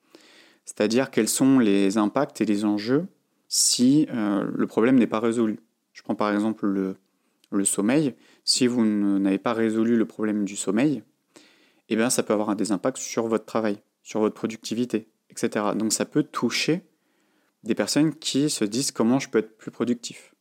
C'est-à-dire 0.66 1.12
quels 1.12 1.30
sont 1.30 1.60
les 1.60 1.98
impacts 1.98 2.42
et 2.42 2.46
les 2.46 2.66
enjeux 2.66 3.06
si 3.48 4.08
le 4.12 4.66
problème 4.66 4.98
n'est 4.98 5.08
pas 5.08 5.22
résolu. 5.22 5.60
Je 5.94 6.02
prends 6.02 6.16
par 6.16 6.34
exemple 6.34 6.66
le, 6.66 6.98
le 7.52 7.64
sommeil. 7.64 8.14
Si 8.44 8.68
vous 8.68 8.84
n'avez 8.84 9.38
pas 9.38 9.54
résolu 9.54 9.96
le 9.96 10.06
problème 10.06 10.44
du 10.44 10.58
sommeil, 10.58 11.04
eh 11.90 11.96
bien, 11.96 12.10
ça 12.10 12.24
peut 12.24 12.34
avoir 12.34 12.56
des 12.56 12.72
impacts 12.72 12.98
sur 12.98 13.28
votre 13.28 13.46
travail, 13.46 13.78
sur 14.08 14.22
votre 14.22 14.36
productivité, 14.36 15.10
etc. 15.30 15.66
Donc 15.76 15.92
ça 15.92 16.06
peut 16.06 16.24
toucher 16.24 16.82
des 17.64 17.76
personnes 17.76 18.16
qui 18.16 18.50
se 18.50 18.64
disent 18.64 18.92
comment 18.92 19.20
je 19.20 19.28
peux 19.28 19.40
être 19.40 19.58
plus 19.58 19.70
productif. 19.70 20.34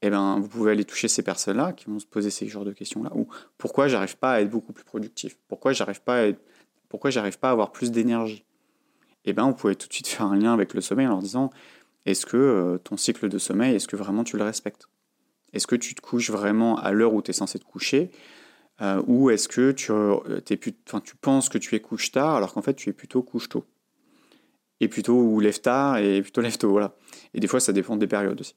Eh 0.00 0.08
bien, 0.08 0.40
vous 0.40 0.48
pouvez 0.48 0.72
aller 0.72 0.86
toucher 0.86 1.08
ces 1.08 1.22
personnes-là 1.22 1.74
qui 1.74 1.90
vont 1.90 1.98
se 1.98 2.06
poser 2.06 2.30
ces 2.30 2.48
genres 2.48 2.64
de 2.64 2.72
questions-là. 2.72 3.10
Ou 3.14 3.28
pourquoi 3.58 3.86
j'arrive 3.86 4.16
pas 4.16 4.32
à 4.32 4.40
être 4.40 4.48
beaucoup 4.48 4.72
plus 4.72 4.84
productif? 4.84 5.36
Pourquoi 5.46 5.74
j'arrive 5.74 6.00
pas 6.00 6.26
à 6.26 6.32
pourquoi 6.88 7.10
j'arrive 7.10 7.38
pas 7.38 7.50
à 7.50 7.52
avoir 7.52 7.70
plus 7.70 7.90
d'énergie? 7.90 8.46
Eh 9.26 9.34
bien, 9.34 9.46
vous 9.46 9.54
pouvez 9.54 9.76
tout 9.76 9.88
de 9.88 9.92
suite 9.92 10.08
faire 10.08 10.24
un 10.24 10.36
lien 10.36 10.54
avec 10.54 10.72
le 10.72 10.80
sommeil 10.80 11.06
en 11.06 11.10
leur 11.10 11.18
disant 11.18 11.50
est-ce 12.06 12.24
que 12.24 12.38
euh, 12.38 12.78
ton 12.78 12.96
cycle 12.96 13.28
de 13.28 13.36
sommeil, 13.36 13.74
est-ce 13.74 13.88
que 13.88 13.96
vraiment 13.96 14.24
tu 14.24 14.38
le 14.38 14.44
respectes? 14.44 14.88
Est-ce 15.52 15.66
que 15.66 15.76
tu 15.76 15.94
te 15.94 16.00
couches 16.00 16.30
vraiment 16.30 16.78
à 16.78 16.92
l'heure 16.92 17.12
où 17.12 17.20
tu 17.20 17.30
es 17.30 17.34
censé 17.34 17.58
te 17.58 17.64
coucher? 17.64 18.10
Euh, 18.80 19.02
ou 19.06 19.30
est-ce 19.30 19.48
que 19.48 19.70
tu, 19.70 19.92
euh, 19.92 20.40
es 20.48 20.56
tu 20.56 21.16
penses 21.20 21.48
que 21.48 21.58
tu 21.58 21.74
es 21.74 21.80
couche 21.80 22.10
tard 22.10 22.36
alors 22.36 22.52
qu'en 22.54 22.62
fait 22.62 22.74
tu 22.74 22.88
es 22.88 22.92
plutôt 22.92 23.22
couche 23.22 23.48
tôt? 23.48 23.64
Et 24.80 24.88
plutôt 24.88 25.14
ou 25.14 25.38
lève 25.38 25.60
tard 25.60 25.98
et 25.98 26.22
plutôt 26.22 26.40
lève 26.40 26.56
tôt, 26.58 26.70
voilà. 26.70 26.96
Et 27.34 27.40
des 27.40 27.46
fois 27.46 27.60
ça 27.60 27.72
dépend 27.72 27.96
des 27.96 28.06
périodes 28.06 28.40
aussi. 28.40 28.56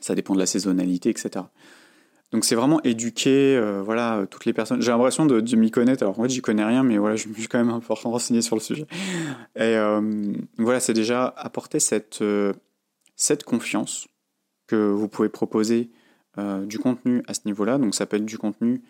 Ça 0.00 0.14
dépend 0.14 0.34
de 0.34 0.40
la 0.40 0.46
saisonnalité, 0.46 1.10
etc. 1.10 1.44
Donc 2.32 2.44
c'est 2.44 2.56
vraiment 2.56 2.82
éduquer 2.82 3.56
euh, 3.56 3.80
voilà, 3.82 4.26
toutes 4.28 4.44
les 4.44 4.52
personnes. 4.52 4.82
J'ai 4.82 4.90
l'impression 4.90 5.26
de, 5.26 5.56
m'y 5.56 5.70
connaître, 5.70 6.02
alors 6.02 6.18
en 6.18 6.22
fait 6.24 6.30
j'y 6.30 6.40
connais 6.40 6.64
rien, 6.64 6.82
mais 6.82 6.98
voilà, 6.98 7.14
je 7.14 7.28
me 7.28 7.34
suis 7.34 7.46
quand 7.46 7.58
même 7.58 7.70
un 7.70 7.80
peu 7.80 7.92
renseigné 7.92 8.42
sur 8.42 8.56
le 8.56 8.60
sujet. 8.60 8.86
Et 9.54 9.76
voilà, 10.58 10.80
c'est 10.80 10.94
déjà 10.94 11.26
apporter 11.36 11.78
cette, 11.78 12.24
cette 13.14 13.44
confiance 13.44 14.08
que 14.66 14.76
vous 14.76 15.08
pouvez 15.08 15.28
proposer 15.28 15.90
du 16.36 16.78
contenu 16.78 17.22
à 17.26 17.34
ce 17.34 17.40
niveau-là. 17.44 17.78
Donc 17.78 17.94
ça 17.94 18.06
peut 18.06 18.16
être 18.16 18.24
du 18.24 18.38
contenu 18.38 18.82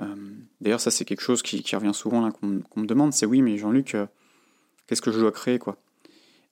euh, 0.00 0.14
d'ailleurs, 0.60 0.80
ça, 0.80 0.90
c'est 0.90 1.04
quelque 1.04 1.20
chose 1.20 1.42
qui, 1.42 1.62
revient 1.74 1.94
souvent 1.94 2.24
là, 2.24 2.32
qu'on 2.32 2.80
me 2.80 2.86
demande, 2.86 3.12
c'est 3.12 3.26
oui, 3.26 3.42
mais 3.42 3.58
Jean-Luc, 3.58 3.94
euh, 3.94 4.06
qu'est-ce 4.86 5.02
que 5.02 5.10
je 5.10 5.18
dois 5.18 5.32
créer 5.32 5.58
quoi? 5.58 5.76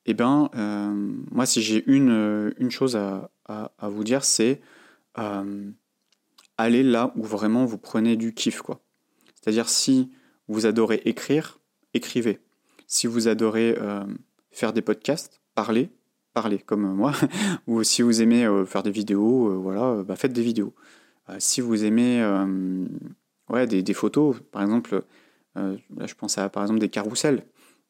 Eh 0.06 0.14
bien, 0.14 0.50
euh, 0.54 1.12
moi, 1.30 1.46
si 1.46 1.62
j'ai 1.62 1.84
une, 1.86 2.52
chose 2.70 2.96
à, 2.96 3.30
vous 3.82 4.04
dire, 4.04 4.24
c'est 4.24 4.60
aller 6.58 6.82
là 6.82 7.12
où 7.16 7.22
vraiment 7.22 7.64
vous 7.64 7.78
prenez 7.78 8.16
du 8.16 8.32
kiff. 8.32 8.62
C'est-à-dire, 9.34 9.68
si 9.68 10.10
vous 10.48 10.66
adorez 10.66 11.02
écrire, 11.04 11.60
écrivez. 11.92 12.40
Si 12.86 13.08
vous 13.08 13.26
adorez 13.26 13.76
faire 14.52 14.72
des 14.72 14.82
podcasts, 14.82 15.40
parlez, 15.56 15.90
comme 16.66 16.92
moi. 16.94 17.12
Ou 17.66 17.82
si 17.82 18.02
vous 18.02 18.22
aimez 18.22 18.46
faire 18.66 18.82
des 18.82 18.90
vidéos, 18.90 19.60
voilà, 19.60 20.02
bah, 20.02 20.16
faites 20.16 20.32
des 20.32 20.42
vidéos. 20.42 20.74
si 21.38 21.60
vous 21.60 21.84
aimez 21.84 22.22
des, 23.66 23.94
photos. 23.94 24.36
Par 24.52 24.62
exemple, 24.62 25.02
euh, 25.56 25.76
là, 25.96 26.06
je 26.06 26.14
pense 26.14 26.38
à 26.38 26.48
par 26.48 26.62
exemple 26.62 26.80
des 26.80 26.88
carousels. 26.88 27.44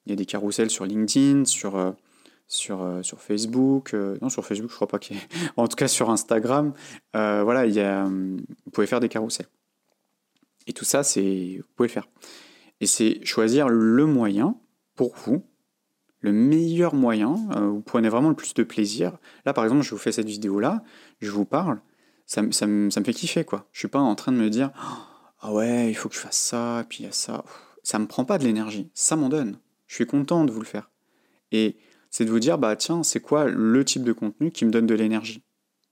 Il 0.04 0.10
y 0.10 0.12
a 0.12 0.16
des 0.16 0.26
carousels 0.26 0.70
sur 0.70 0.86
LinkedIn, 0.86 1.46
sur, 1.46 1.76
euh, 1.76 1.92
sur, 2.46 2.82
euh, 2.82 3.02
sur 3.02 3.20
Facebook. 3.20 3.94
non, 3.94 4.28
sur 4.28 4.44
Facebook, 4.44 4.70
je 4.70 4.76
crois 4.76 4.88
pas 4.88 4.98
qu'il 4.98 5.16
y 5.16 5.18
ait. 5.18 5.22
en 5.56 5.66
tout 5.66 5.76
cas, 5.76 5.88
sur 5.88 6.10
Instagram. 6.10 6.72
voilà, 7.12 7.66
il 7.66 7.74
y 7.74 7.82
vous 7.82 8.70
pouvez 8.72 8.86
faire 8.86 9.00
des 9.00 9.08
carousels. 9.08 9.48
Et 10.68 10.72
tout 10.72 10.84
ça, 10.84 11.02
c'est, 11.02 11.58
vous 11.58 11.74
pouvez 11.74 11.88
le 11.88 11.92
faire. 11.92 12.08
Et 12.80 12.86
c'est 12.86 13.24
choisir 13.24 13.68
le 13.68 14.04
moyen 14.04 14.56
pour 14.96 15.14
vous, 15.24 15.44
le 16.26 16.32
meilleur 16.32 16.94
moyen. 16.94 17.36
vous 17.54 17.80
prenez 17.80 18.08
vraiment 18.08 18.28
le 18.28 18.34
plus 18.34 18.52
de 18.52 18.62
plaisir. 18.62 19.16
Là, 19.44 19.52
par 19.52 19.64
exemple, 19.64 19.82
je 19.82 19.90
vous 19.90 19.98
fais 19.98 20.12
cette 20.12 20.28
vidéo-là, 20.28 20.82
je 21.20 21.30
vous 21.30 21.44
parle. 21.44 21.80
Ça, 22.26 22.42
ça, 22.50 22.66
me 22.66 22.90
fait 22.90 23.14
kiffer, 23.14 23.44
quoi. 23.44 23.68
Je 23.72 23.78
suis 23.78 23.88
pas 23.88 24.00
en 24.00 24.16
train 24.16 24.32
de 24.32 24.36
me 24.36 24.50
dire. 24.50 24.72
Ah 25.40 25.52
ouais, 25.52 25.88
il 25.88 25.94
faut 25.94 26.08
que 26.08 26.16
je 26.16 26.20
fasse 26.20 26.36
ça, 26.36 26.84
puis 26.88 27.04
il 27.04 27.06
y 27.06 27.08
a 27.08 27.12
ça. 27.12 27.44
Ça 27.84 28.00
me 28.00 28.06
prend 28.06 28.24
pas 28.24 28.38
de 28.38 28.44
l'énergie, 28.44 28.90
ça 28.94 29.14
m'en 29.14 29.28
donne. 29.28 29.60
Je 29.86 29.94
suis 29.94 30.06
content 30.06 30.44
de 30.44 30.50
vous 30.50 30.58
le 30.58 30.66
faire. 30.66 30.90
Et 31.52 31.76
c'est 32.10 32.24
de 32.24 32.30
vous 32.30 32.40
dire, 32.40 32.58
bah 32.58 32.74
tiens, 32.74 33.04
c'est 33.04 33.20
quoi 33.20 33.46
le 33.46 33.84
type 33.84 34.02
de 34.02 34.12
contenu 34.12 34.50
qui 34.50 34.64
me 34.64 34.72
donne 34.72 34.86
de 34.86 34.94
l'énergie? 34.94 35.44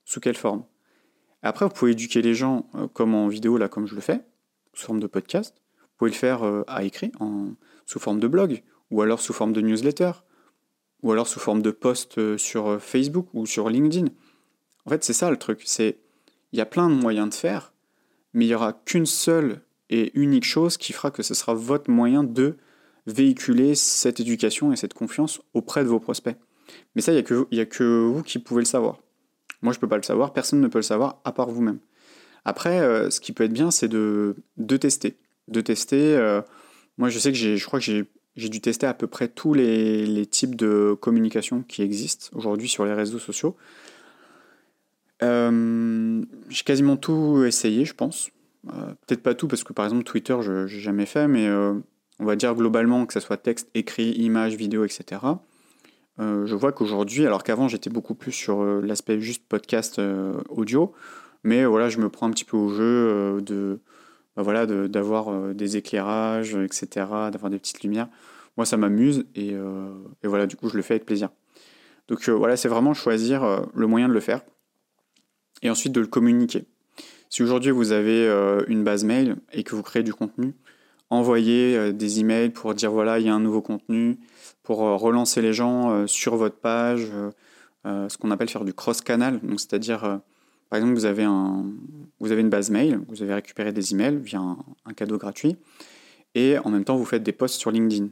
Sous 0.05 0.19
quelle 0.19 0.37
forme? 0.37 0.65
Après, 1.43 1.67
vous 1.67 1.73
pouvez 1.73 1.93
éduquer 1.93 2.21
les 2.21 2.35
gens 2.35 2.69
euh, 2.75 2.89
comme 2.89 3.15
en 3.15 3.29
vidéo, 3.29 3.59
là, 3.59 3.69
comme 3.69 3.87
je 3.87 3.95
le 3.95 4.01
fais, 4.01 4.23
sous 4.73 4.87
forme 4.87 4.99
de 4.99 5.07
podcast. 5.07 5.55
Vous 5.83 5.99
pouvez 5.99 6.11
le 6.11 6.17
faire 6.17 6.43
euh, 6.43 6.65
à 6.67 6.83
écrit, 6.83 7.13
en, 7.21 7.51
sous 7.87 8.01
forme 8.01 8.19
de 8.19 8.27
blog, 8.27 8.63
ou 8.91 9.03
alors 9.03 9.21
sous 9.21 9.33
forme 9.33 9.53
de 9.53 9.61
newsletter, 9.61 10.13
ou 11.05 11.13
alors 11.13 11.29
sous 11.29 11.39
forme 11.39 11.63
de 11.63 11.71
post 11.71 12.19
euh, 12.19 12.37
sur 12.37 12.83
Facebook 12.83 13.29
ou 13.33 13.47
sur 13.47 13.71
LinkedIn. 13.71 14.09
En 14.87 14.91
fait, 14.91 15.05
c'est 15.05 15.13
ça 15.13 15.31
le 15.31 15.37
truc. 15.37 15.63
C'est 15.65 15.99
il 16.53 16.59
y 16.59 16.63
a 16.63 16.67
plein 16.67 16.91
de 16.91 16.95
moyens 16.95 17.29
de 17.31 17.35
faire 17.35 17.75
mais 18.35 18.45
il 18.45 18.49
n'y 18.49 18.55
aura 18.55 18.73
qu'une 18.73 19.07
seule 19.07 19.61
et 19.89 20.11
unique 20.19 20.45
chose 20.45 20.77
qui 20.77 20.93
fera 20.93 21.11
que 21.11 21.23
ce 21.23 21.35
sera 21.35 21.55
votre 21.55 21.91
moyen 21.91 22.25
de 22.25 22.57
véhiculer 23.07 23.75
cette 23.75 24.21
éducation 24.21 24.73
et 24.73 24.77
cette 24.77 24.95
confiance 24.95 25.41
auprès 25.55 25.85
de 25.85 25.89
vos 25.89 26.01
prospects. 26.01 26.37
Mais 26.95 27.03
ça, 27.03 27.13
il 27.13 27.15
n'y 27.15 27.21
a, 27.21 27.23
que, 27.23 27.61
a 27.61 27.65
que 27.65 28.05
vous 28.05 28.23
qui 28.23 28.39
pouvez 28.39 28.63
le 28.63 28.67
savoir. 28.67 28.99
Moi, 29.63 29.73
je 29.73 29.79
ne 29.79 29.81
peux 29.81 29.89
pas 29.89 29.97
le 29.97 30.03
savoir, 30.03 30.33
personne 30.33 30.61
ne 30.61 30.69
peut 30.69 30.79
le 30.79 30.83
savoir 30.83 31.21
à 31.25 31.33
part 31.33 31.49
vous-même. 31.49 31.79
Après, 32.45 32.81
euh, 32.81 33.09
ce 33.11 33.21
qui 33.21 33.33
peut 33.33 33.45
être 33.45 33.53
bien, 33.53 33.71
c'est 33.71 33.89
de, 33.89 34.37
de 34.57 34.77
tester. 34.77 35.17
De 35.49 35.61
tester. 35.61 36.17
Euh, 36.17 36.43
moi, 36.99 37.09
je 37.09 37.19
sais 37.19 37.31
que 37.31 37.39
j'ai, 37.39 37.57
je 37.57 37.65
crois 37.65 37.79
que 37.79 37.85
j'ai, 37.85 38.05
j'ai 38.37 38.49
dû 38.49 38.61
tester 38.61 38.87
à 38.87 38.95
peu 38.95 39.07
près 39.07 39.29
tous 39.29 39.55
les, 39.55 40.27
types 40.27 40.57
de 40.57 40.97
communication 41.01 41.63
qui 41.63 41.83
existent 41.83 42.37
aujourd'hui 42.37 42.69
sur 42.69 42.85
les 42.85 42.93
réseaux 42.93 43.19
sociaux. 43.19 43.57
Euh, 45.23 46.23
j'ai 46.49 46.65
quasiment 46.65 46.97
tout 46.97 47.45
essayé, 47.45 47.85
je 47.85 47.95
pense. 47.95 48.31
Euh, 48.69 48.95
peut-être 49.07 49.23
pas 49.23 49.35
tout, 49.35 49.47
parce 49.47 49.63
que 49.63 49.73
par 49.73 49.85
exemple 49.85 50.05
Twitter, 50.05 50.37
je 50.41 50.65
n'ai 50.65 50.69
jamais 50.69 51.07
fait, 51.07 51.29
mais 51.29 51.47
euh, 51.47 51.75
on 52.19 52.25
va 52.25 52.35
dire 52.35 52.55
globalement 52.55 53.07
que 53.07 53.13
ce 53.13 53.21
soit 53.21 53.37
texte, 53.37 53.69
écrit, 53.75 54.11
image, 54.13 54.57
vidéo, 54.57 54.85
etc. 54.85 55.21
je 56.19 56.55
vois 56.55 56.73
qu'aujourd'hui, 56.73 57.27
alors 57.27 57.43
qu'avant 57.43 57.69
j'étais 57.69 57.91
beaucoup 57.91 58.15
plus 58.15 58.33
sur 58.33 58.65
l'aspect 58.65 59.21
juste 59.21 59.45
podcast 59.49 60.01
audio, 60.49 60.93
mais 61.43 61.65
voilà, 61.65 61.89
je 61.89 61.99
me 61.99 62.09
prends 62.09 62.27
un 62.27 62.31
petit 62.31 62.45
peu 62.45 62.57
au 62.57 62.69
jeu 62.69 63.41
de, 63.43 63.81
bah 64.37 64.43
voilà, 64.43 64.67
d'avoir 64.67 65.55
des 65.55 65.77
éclairages, 65.77 66.55
etc., 66.57 67.07
d'avoir 67.31 67.51
des 67.51 67.59
petites 67.59 67.83
lumières 67.83 68.09
moi, 68.57 68.67
ça 68.67 68.77
m'amuse 68.77 69.25
et, 69.35 69.49
et, 69.49 70.29
voilà, 70.29 70.47
du 70.47 70.57
coup, 70.57 70.69
je 70.69 70.77
le 70.77 70.83
fais 70.83 70.95
avec 70.95 71.07
plaisir. 71.07 71.31
Donc 72.09 72.29
voilà, 72.29 72.57
c'est 72.57 72.69
vraiment 72.69 72.95
choisir 72.95 73.67
le 73.75 73.87
moyen 73.87 74.09
de 74.09 74.13
le 74.13 74.21
faire 74.21 74.43
et 75.63 75.71
ensuite 75.71 75.93
de 75.93 76.01
le 76.01 76.07
communiquer. 76.07 76.67
Si 77.31 77.43
aujourd'hui 77.43 77.73
vous 77.73 77.93
avez 77.93 78.29
une 78.69 78.85
base 78.85 79.05
mail 79.05 79.37
et 79.53 79.65
que 79.65 79.75
vous 79.75 79.83
créez 79.83 80.03
du 80.03 80.15
contenu, 80.15 80.55
envoyez 81.11 81.93
des 81.93 82.21
emails 82.21 82.51
pour 82.51 82.75
dire 82.75 82.93
voilà, 82.93 83.19
il 83.19 83.27
y 83.27 83.29
a 83.29 83.35
un 83.35 83.41
nouveau 83.41 83.63
contenu, 83.63 84.19
pour 84.63 84.79
relancer 84.79 85.43
les 85.43 85.53
gens 85.53 86.07
sur 86.07 86.37
votre 86.37 86.57
page, 86.57 87.09
ce 87.85 88.17
qu'on 88.19 88.31
appelle 88.31 88.51
faire 88.51 88.65
du 88.65 88.75
cross-canal, 88.75 89.41
c'est-à-dire 89.57 90.21
par 90.75 90.83
exemple, 90.83 90.99
vous 92.19 92.33
avez, 92.33 92.41
une 92.41 92.51
base 92.51 92.69
mail, 92.69 92.99
vous 93.07 93.23
avez 93.23 93.35
récupéré 93.35 93.73
des 93.73 93.93
emails 93.93 94.17
via 94.17 94.41
un, 94.41 94.93
cadeau 94.93 95.19
gratuit, 95.19 95.57
et 96.35 96.59
en 96.59 96.69
même 96.69 96.83
temps, 96.83 96.97
vous 96.97 97.05
faites 97.05 97.23
des 97.23 97.31
posts 97.31 97.61
sur 97.61 97.71
LinkedIn. 97.71 98.07
Et 98.07 98.11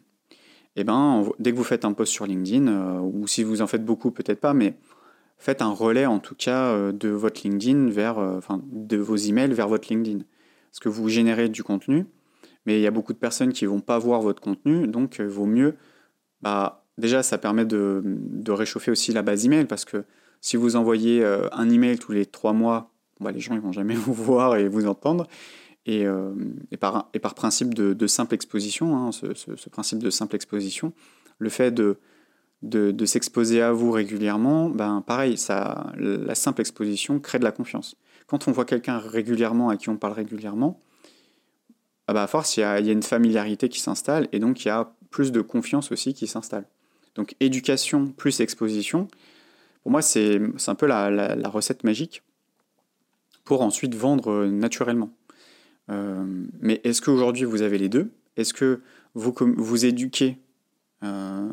eh 0.76 0.84
ben, 0.84 1.28
dès 1.40 1.50
que 1.50 1.56
vous 1.56 1.64
faites 1.64 1.84
un 1.84 1.92
post 1.92 2.12
sur 2.12 2.24
LinkedIn, 2.24 2.68
euh, 2.68 3.00
ou 3.00 3.26
si 3.26 3.42
vous 3.42 3.62
en 3.62 3.66
faites 3.66 3.84
beaucoup, 3.84 4.12
peut-être 4.12 4.38
pas, 4.38 4.54
mais 4.54 4.76
faites 5.38 5.60
un 5.60 5.72
relais 5.72 6.06
en 6.06 6.20
tout 6.20 6.36
cas 6.36 6.66
euh, 6.66 6.92
de 6.92 7.08
votre 7.08 7.40
LinkedIn 7.42 7.88
vers, 7.88 8.20
euh, 8.20 8.38
de 8.70 8.96
vos 8.96 9.16
emails 9.16 9.52
vers 9.52 9.66
votre 9.66 9.92
LinkedIn. 9.92 10.20
Parce 10.70 10.78
que 10.78 10.88
vous 10.88 11.08
générez 11.08 11.48
du 11.48 11.64
contenu, 11.64 12.06
mais 12.64 12.78
il 12.78 12.82
y 12.82 12.86
a 12.86 12.92
beaucoup 12.92 13.12
de 13.12 13.18
personnes 13.18 13.52
qui 13.52 13.66
vont 13.66 13.80
pas 13.80 13.98
voir 13.98 14.22
votre 14.22 14.40
contenu, 14.40 14.86
donc 14.86 15.20
vaut 15.20 15.46
mieux, 15.46 15.74
bah, 16.42 16.84
déjà, 16.96 17.24
ça 17.24 17.38
permet 17.38 17.64
de 17.64 18.50
réchauffer 18.52 18.92
aussi 18.92 19.12
la 19.12 19.22
base 19.22 19.46
email, 19.46 19.64
parce 19.64 19.84
que 19.84 20.04
si 20.42 20.56
vous 20.56 20.76
envoyez 20.76 21.24
euh, 21.24 21.48
un 21.52 21.70
email 21.70 21.98
tous 21.98 22.12
les 22.12 22.26
trois 22.26 22.52
mois, 22.52 22.90
bah, 23.20 23.30
les 23.30 23.40
gens 23.40 23.54
ils 23.54 23.60
vont 23.60 23.72
jamais 23.72 23.94
vous 23.94 24.12
voir 24.12 24.56
et 24.56 24.68
vous 24.68 24.86
entendre. 24.86 25.26
Et, 25.86 26.04
euh, 26.04 26.34
par, 26.78 27.10
principe 27.34 27.74
de, 27.74 28.06
simple 28.06 28.34
exposition, 28.34 28.96
hein, 28.96 29.10
ce, 29.12 29.68
principe 29.70 30.00
de 30.00 30.10
simple 30.10 30.36
exposition, 30.36 30.92
le 31.38 31.48
fait 31.48 31.72
de, 31.72 31.96
s'exposer 33.04 33.62
à 33.62 33.72
vous 33.72 33.90
régulièrement, 33.90 34.68
ben 34.68 35.02
pareil, 35.04 35.36
la 35.96 36.34
simple 36.36 36.60
exposition 36.60 37.18
crée 37.18 37.40
de 37.40 37.44
la 37.44 37.50
confiance. 37.50 37.96
Quand 38.28 38.46
on 38.46 38.52
voit 38.52 38.64
quelqu'un 38.64 38.98
régulièrement, 38.98 39.70
à 39.70 39.76
qui 39.76 39.88
on 39.88 39.96
parle 39.96 40.12
régulièrement, 40.12 40.80
ah 42.06 42.12
bah 42.12 42.22
à 42.22 42.26
force, 42.28 42.56
il 42.56 42.60
y 42.60 42.64
a 42.64 42.78
une 42.78 43.02
familiarité 43.02 43.68
qui 43.68 43.80
s'installe 43.80 44.28
et 44.30 44.38
donc 44.38 44.64
il 44.64 44.68
y 44.68 44.70
a 44.70 44.94
plus 45.10 45.32
de 45.32 45.40
confiance 45.40 45.90
aussi 45.90 46.14
qui 46.14 46.28
s'installe. 46.28 46.66
Donc 47.16 47.34
éducation 47.40 48.06
plus 48.06 48.40
exposition, 48.40 49.08
pour 49.82 49.90
moi, 49.90 50.02
c'est 50.02 50.40
un 50.66 50.74
peu 50.74 50.86
la, 50.86 51.48
recette 51.48 51.84
magique 51.84 52.22
pour 53.44 53.62
ensuite 53.62 53.94
vendre 53.94 54.30
euh, 54.30 54.50
naturellement. 54.50 55.10
Euh, 55.90 56.24
mais 56.60 56.80
est-ce 56.84 57.02
qu'aujourd'hui 57.02 57.44
vous 57.44 57.62
avez 57.62 57.76
les 57.76 57.88
deux? 57.88 58.12
Est-ce 58.36 58.54
que 58.54 58.80
vous 59.14 59.34
vous 59.56 59.84
éduquez 59.84 60.38
euh, 61.02 61.48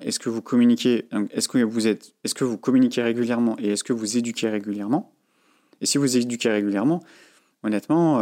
Est-ce 0.00 0.18
que 0.18 0.28
vous 0.28 0.42
communiquez 0.42 1.08
Est-ce 1.30 1.48
que 1.48 1.58
vous 1.58 1.86
êtes 1.86 2.14
Est-ce 2.22 2.34
que 2.34 2.44
vous 2.44 2.58
communiquez 2.58 3.02
régulièrement 3.02 3.56
et 3.58 3.70
est-ce 3.70 3.82
que 3.82 3.94
vous 3.94 4.18
éduquez 4.18 4.50
régulièrement? 4.50 5.14
Et 5.80 5.86
si 5.86 5.96
vous 5.96 6.18
éduquez 6.18 6.50
régulièrement, 6.50 7.02
honnêtement, 7.62 8.20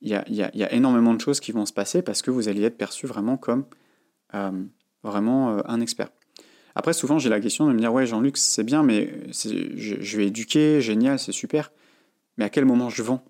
il 0.00 0.08
y, 0.08 0.14
a, 0.14 0.72
énormément 0.72 1.14
de 1.14 1.20
choses 1.20 1.40
qui 1.40 1.50
vont 1.50 1.66
se 1.66 1.72
passer 1.72 2.00
parce 2.02 2.22
que 2.22 2.30
vous 2.30 2.48
allez 2.48 2.62
être 2.62 2.78
perçu 2.78 3.08
vraiment 3.08 3.36
comme 3.36 3.64
vraiment 5.02 5.68
un 5.68 5.80
expert. 5.80 6.10
Après, 6.74 6.92
souvent, 6.92 7.18
j'ai 7.18 7.28
la 7.28 7.40
question 7.40 7.66
de 7.66 7.72
me 7.72 7.78
dire 7.78 7.92
Ouais, 7.92 8.06
Jean-Luc, 8.06 8.36
c'est 8.36 8.64
bien, 8.64 8.82
mais 8.82 9.12
je, 9.32 10.16
vais 10.16 10.26
éduquer, 10.26 10.80
génial, 10.80 11.18
c'est 11.18 11.32
super. 11.32 11.72
Mais 12.36 12.44
à 12.44 12.48
quel 12.48 12.64
moment 12.64 12.88
je 12.88 13.02
vends? 13.02 13.24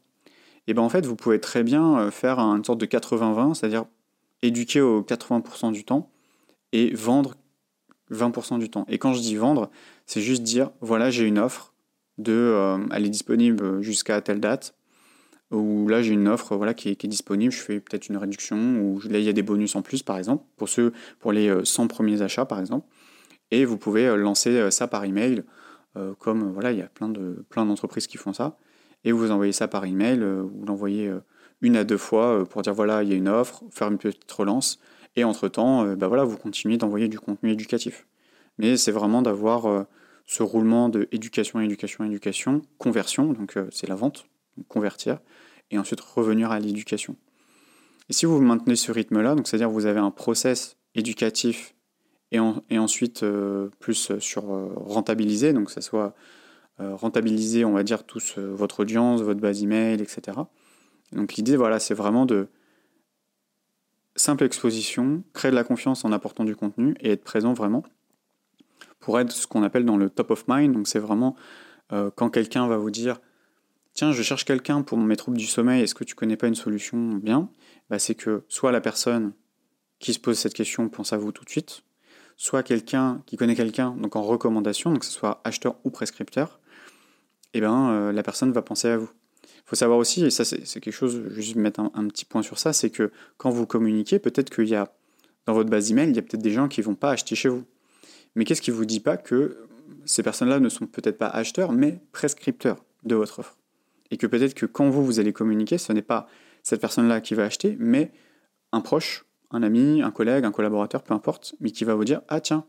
Et 0.66 0.74
bien, 0.74 0.82
en 0.82 0.88
fait, 0.88 1.06
vous 1.06 1.16
pouvez 1.16 1.40
très 1.40 1.62
bien 1.62 1.98
euh, 1.98 2.10
faire 2.10 2.38
une 2.38 2.64
sorte 2.64 2.80
de 2.80 2.86
80-20, 2.86 3.54
c'est-à-dire 3.54 3.86
éduquer 4.42 4.80
au 4.80 5.02
80% 5.02 5.72
du 5.72 5.84
temps 5.84 6.10
et 6.72 6.94
vendre 6.94 7.34
20% 8.12 8.58
du 8.58 8.68
temps. 8.68 8.84
Et 8.88 8.98
quand 8.98 9.12
je 9.12 9.20
dis 9.20 9.36
vendre, 9.36 9.70
c'est 10.06 10.20
juste 10.20 10.42
dire 10.42 10.70
Voilà, 10.80 11.10
j'ai 11.10 11.24
une 11.24 11.38
offre, 11.38 11.74
de, 12.18 12.32
euh, 12.32 12.78
elle 12.92 13.06
est 13.06 13.10
disponible 13.10 13.80
jusqu'à 13.80 14.20
telle 14.20 14.40
date, 14.40 14.74
ou 15.50 15.88
là 15.88 16.02
j'ai 16.02 16.12
une 16.12 16.28
offre 16.28 16.56
voilà, 16.56 16.74
qui, 16.74 16.90
est, 16.90 17.06
disponible, 17.06 17.52
je 17.52 17.58
fais 17.58 17.80
peut-être 17.80 18.08
une 18.08 18.16
réduction, 18.16 18.56
ou 18.80 19.00
là 19.08 19.18
il 19.18 19.24
y 19.24 19.28
a 19.28 19.32
des 19.32 19.42
bonus 19.42 19.74
en 19.74 19.82
plus 19.82 20.02
par 20.02 20.18
exemple, 20.18 20.44
pour, 20.56 20.68
ceux, 20.68 20.92
pour 21.18 21.32
les 21.32 21.52
100 21.64 21.84
euh, 21.84 21.88
premiers 21.88 22.22
achats 22.22 22.44
par 22.44 22.60
exemple 22.60 22.86
et 23.50 23.64
vous 23.64 23.76
pouvez 23.76 24.06
euh, 24.06 24.16
lancer 24.16 24.50
euh, 24.50 24.70
ça 24.70 24.86
par 24.86 25.04
email, 25.04 25.42
euh, 25.96 26.14
comme 26.18 26.52
voilà, 26.52 26.72
il 26.72 26.78
y 26.78 26.82
a 26.82 26.88
plein 26.88 27.08
de 27.08 27.44
plein 27.48 27.66
d'entreprises 27.66 28.06
qui 28.06 28.16
font 28.16 28.32
ça, 28.32 28.58
et 29.04 29.12
vous 29.12 29.30
envoyez 29.30 29.52
ça 29.52 29.68
par 29.68 29.84
email, 29.84 30.20
vous 30.20 30.64
l'envoyez 30.66 31.10
une 31.62 31.76
à 31.76 31.84
deux 31.84 31.96
fois 31.96 32.46
pour 32.46 32.60
dire 32.60 32.74
voilà, 32.74 33.02
il 33.02 33.08
y 33.08 33.12
a 33.12 33.16
une 33.16 33.28
offre, 33.28 33.64
faire 33.70 33.88
une 33.88 33.96
petite 33.96 34.30
relance, 34.30 34.78
et 35.16 35.24
entre-temps, 35.24 35.94
bah 35.96 36.06
voilà, 36.06 36.24
vous 36.24 36.36
continuez 36.36 36.76
d'envoyer 36.76 37.08
du 37.08 37.18
contenu 37.18 37.50
éducatif. 37.50 38.06
Mais 38.58 38.76
c'est 38.76 38.92
vraiment 38.92 39.22
d'avoir 39.22 39.86
ce 40.26 40.42
roulement 40.42 40.90
de 40.90 41.08
éducation, 41.12 41.60
éducation, 41.60 42.04
éducation, 42.04 42.60
conversion, 42.76 43.32
donc 43.32 43.54
c'est 43.70 43.88
la 43.88 43.94
vente, 43.94 44.26
convertir, 44.68 45.18
et 45.70 45.78
ensuite 45.78 46.02
revenir 46.02 46.50
à 46.50 46.60
l'éducation. 46.60 47.16
Et 48.10 48.12
si 48.12 48.26
vous 48.26 48.38
maintenez 48.42 48.76
ce 48.76 48.92
rythme-là, 48.92 49.34
c'est-à-dire 49.44 49.70
vous 49.70 49.86
avez 49.86 50.00
un 50.00 50.10
process 50.10 50.76
éducatif 50.94 51.74
et, 52.32 52.38
ensuite 52.38 53.22
euh, 53.22 53.68
plus 53.80 54.18
sur 54.18 54.52
euh, 54.52 54.72
rentabiliser, 54.76 55.52
donc 55.52 55.66
que 55.66 55.72
ce 55.72 55.80
soit 55.80 56.14
euh, 56.80 56.94
rentabiliser, 56.94 57.64
on 57.64 57.72
va 57.72 57.82
dire, 57.82 58.04
tous 58.04 58.38
votre 58.38 58.80
audience, 58.80 59.22
votre 59.22 59.40
base 59.40 59.62
email, 59.62 60.00
etc. 60.00 60.38
Donc 61.12 61.34
l'idée, 61.34 61.56
voilà, 61.56 61.80
c'est 61.80 61.94
vraiment 61.94 62.26
de 62.26 62.48
simple 64.14 64.44
exposition, 64.44 65.24
créer 65.32 65.50
de 65.50 65.56
la 65.56 65.64
confiance 65.64 66.04
en 66.04 66.12
apportant 66.12 66.44
du 66.44 66.54
contenu 66.54 66.94
et 67.00 67.10
être 67.12 67.24
présent 67.24 67.52
vraiment 67.52 67.82
pour 69.00 69.18
être 69.18 69.32
ce 69.32 69.46
qu'on 69.46 69.62
appelle 69.62 69.84
dans 69.84 69.96
le 69.96 70.10
top 70.10 70.30
of 70.30 70.44
mind. 70.46 70.74
Donc 70.74 70.86
c'est 70.86 70.98
vraiment 70.98 71.36
quand 72.14 72.30
quelqu'un 72.30 72.68
va 72.68 72.76
vous 72.76 72.90
dire 72.92 73.20
Tiens, 73.94 74.12
je 74.12 74.22
cherche 74.22 74.44
quelqu'un 74.44 74.82
pour 74.82 74.98
mes 74.98 75.16
troubles 75.16 75.36
du 75.36 75.46
sommeil, 75.46 75.82
est-ce 75.82 75.94
que 75.94 76.04
tu 76.04 76.14
connais 76.14 76.36
pas 76.36 76.46
une 76.46 76.54
solution 76.54 77.14
bien 77.14 77.50
bah, 77.88 77.98
C'est 77.98 78.14
que 78.14 78.44
soit 78.48 78.72
la 78.72 78.80
personne 78.80 79.32
qui 79.98 80.14
se 80.14 80.20
pose 80.20 80.38
cette 80.38 80.54
question 80.54 80.88
pense 80.88 81.12
à 81.12 81.16
vous 81.16 81.32
tout 81.32 81.44
de 81.44 81.50
suite, 81.50 81.82
soit 82.40 82.62
quelqu'un 82.62 83.22
qui 83.26 83.36
connaît 83.36 83.54
quelqu'un, 83.54 83.90
donc 83.90 84.16
en 84.16 84.22
recommandation, 84.22 84.90
donc 84.90 85.00
que 85.00 85.04
ce 85.04 85.12
soit 85.12 85.42
acheteur 85.44 85.76
ou 85.84 85.90
prescripteur, 85.90 86.58
eh 87.52 87.60
ben, 87.60 87.90
euh, 87.90 88.12
la 88.12 88.22
personne 88.22 88.50
va 88.50 88.62
penser 88.62 88.88
à 88.88 88.96
vous. 88.96 89.10
Il 89.44 89.62
faut 89.66 89.76
savoir 89.76 89.98
aussi, 89.98 90.24
et 90.24 90.30
ça 90.30 90.46
c'est 90.46 90.80
quelque 90.80 90.90
chose, 90.90 91.16
je 91.16 91.34
vais 91.34 91.42
juste 91.42 91.56
mettre 91.56 91.80
un, 91.80 92.08
petit 92.08 92.24
point 92.24 92.40
sur 92.40 92.58
ça, 92.58 92.72
c'est 92.72 92.88
que 92.88 93.12
quand 93.36 93.50
vous 93.50 93.66
communiquez, 93.66 94.18
peut-être 94.18 94.48
qu'il 94.48 94.68
y 94.68 94.74
a, 94.74 94.90
dans 95.44 95.52
votre 95.52 95.68
base 95.68 95.90
email, 95.90 96.08
il 96.08 96.16
y 96.16 96.18
a 96.18 96.22
peut-être 96.22 96.40
des 96.40 96.50
gens 96.50 96.66
qui 96.66 96.80
ne 96.80 96.86
vont 96.86 96.94
pas 96.94 97.10
acheter 97.10 97.34
chez 97.34 97.50
vous. 97.50 97.64
Mais 98.34 98.46
qu'est-ce 98.46 98.62
qui 98.62 98.70
ne 98.70 98.76
vous 98.76 98.86
dit 98.86 99.00
pas 99.00 99.18
que 99.18 99.58
ces 100.06 100.22
personnes-là 100.22 100.60
ne 100.60 100.70
sont 100.70 100.86
peut-être 100.86 101.18
pas 101.18 101.28
acheteurs, 101.28 101.72
mais 101.72 102.00
prescripteurs 102.10 102.82
de 103.04 103.16
votre 103.16 103.40
offre? 103.40 103.58
Et 104.10 104.16
que 104.16 104.26
peut-être 104.26 104.54
que 104.54 104.64
quand 104.64 104.88
vous, 104.88 105.04
vous 105.04 105.20
allez 105.20 105.34
communiquer, 105.34 105.76
ce 105.76 105.92
n'est 105.92 106.00
pas 106.00 106.26
cette 106.62 106.80
personne-là 106.80 107.20
qui 107.20 107.34
va 107.34 107.44
acheter, 107.44 107.76
mais 107.78 108.12
un 108.72 108.80
proche 108.80 109.26
un 109.50 109.62
ami, 109.62 110.02
un 110.02 110.10
collègue, 110.10 110.44
un 110.44 110.52
collaborateur, 110.52 111.02
peu 111.02 111.14
importe, 111.14 111.54
mais 111.60 111.70
qui 111.70 111.84
va 111.84 111.94
vous 111.94 112.04
dire 112.04 112.22
Ah, 112.28 112.40
tiens, 112.40 112.64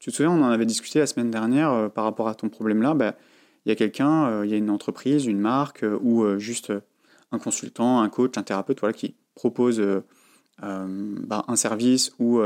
tu 0.00 0.10
te 0.10 0.16
souviens, 0.16 0.32
on 0.32 0.42
en 0.42 0.50
avait 0.50 0.66
discuté 0.66 0.98
la 0.98 1.06
semaine 1.06 1.30
dernière 1.30 1.70
euh, 1.72 1.88
par 1.88 2.04
rapport 2.04 2.26
à 2.26 2.34
ton 2.34 2.48
problème-là. 2.48 2.94
Bah, 2.94 3.16
il 3.66 3.68
y 3.68 3.72
a 3.72 3.74
quelqu'un, 3.74 4.28
euh, 4.28 4.46
il 4.46 4.50
y 4.50 4.54
a 4.54 4.56
une 4.56 4.70
entreprise, 4.70 5.26
une 5.26 5.38
marque 5.38 5.84
euh, 5.84 5.98
ou 6.02 6.38
juste 6.38 6.72
un 7.32 7.38
consultant, 7.38 8.00
un 8.00 8.08
coach, 8.08 8.36
un 8.38 8.42
thérapeute 8.42 8.80
voilà, 8.80 8.94
qui 8.94 9.14
propose 9.34 9.80
bah, 10.60 11.44
un 11.46 11.56
service 11.56 12.12
ou 12.18 12.40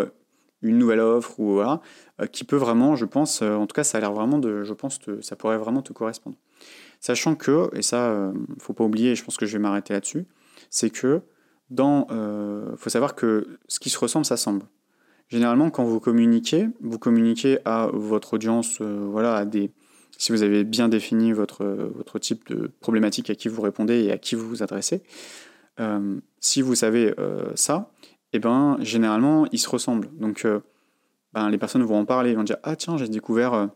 une 0.61 0.79
nouvelle 0.79 1.01
offre 1.01 1.41
ou 1.41 1.55
voilà, 1.55 1.81
qui 2.33 2.45
peut 2.45 2.57
vraiment, 2.57 2.95
je 2.95 3.07
pense, 3.07 3.41
en 3.41 3.67
tout 3.67 3.73
cas, 3.73 3.83
ça 3.83 3.97
a 3.97 4.01
l'air 4.03 4.13
vraiment 4.13 4.39
de, 4.39 4.63
je 4.63 4.75
pense, 4.75 5.01
ça 5.23 5.37
pourrait 5.37 5.57
vraiment 5.57 5.81
te 5.81 5.95
correspondre. 5.95 6.37
Sachant 7.01 7.35
que, 7.35 7.71
et 7.75 7.81
ça, 7.81 8.31
ne 8.35 8.61
faut 8.61 8.75
pas 8.75 8.85
oublier, 8.85 9.15
je 9.15 9.25
pense 9.25 9.39
que 9.39 9.47
je 9.47 9.55
vais 9.55 9.59
m'arrêter 9.59 9.95
là-dessus, 9.95 10.27
c'est 10.69 10.91
que 10.91 11.23
il 11.79 12.15
euh, 12.15 12.77
faut 12.77 12.91
savoir 12.91 13.15
que 13.15 13.59
ce 13.69 13.81
qui 13.81 13.91
se 13.91 13.99
ressemble 13.99 14.25
s'assemble. 14.25 14.63
Généralement, 15.29 15.71
quand 15.71 15.85
vous 15.85 16.01
communiquez, 16.01 16.69
vous 16.81 16.99
communiquez 16.99 17.59
à 17.65 17.89
votre 17.93 18.35
audience, 18.35 18.79
euh, 18.81 19.07
voilà, 19.11 19.45
si 20.19 20.33
vous 20.33 20.43
avez 20.43 20.65
bien 20.65 20.89
défini 20.89 21.33
votre, 21.33 22.19
type 22.21 22.47
de 22.49 22.71
problématique 22.81 23.31
à 23.31 23.35
qui 23.35 23.49
vous 23.49 23.63
répondez 23.63 24.05
et 24.05 24.13
à 24.13 24.19
qui 24.19 24.35
vous 24.35 24.49
vous 24.49 24.63
adressez. 24.63 25.03
Euh, 25.81 26.21
si 26.41 26.63
vous 26.63 26.75
savez 26.75 27.13
ça, 27.55 27.91
et 28.33 28.37
eh 28.37 28.41
ben, 28.41 28.77
généralement, 28.81 29.47
ils 29.53 29.59
se 29.59 29.69
ressemblent. 29.69 30.11
Donc, 30.19 30.47
ben, 31.33 31.51
les 31.51 31.59
personnes 31.59 31.83
vont 31.83 31.99
en 31.99 32.05
parler, 32.05 32.31
ils 32.31 32.37
vont 32.37 32.45
dire 32.45 32.59
Ah, 32.63 32.77
tiens, 32.77 32.97
j'ai 32.97 33.09
découvert 33.09 33.71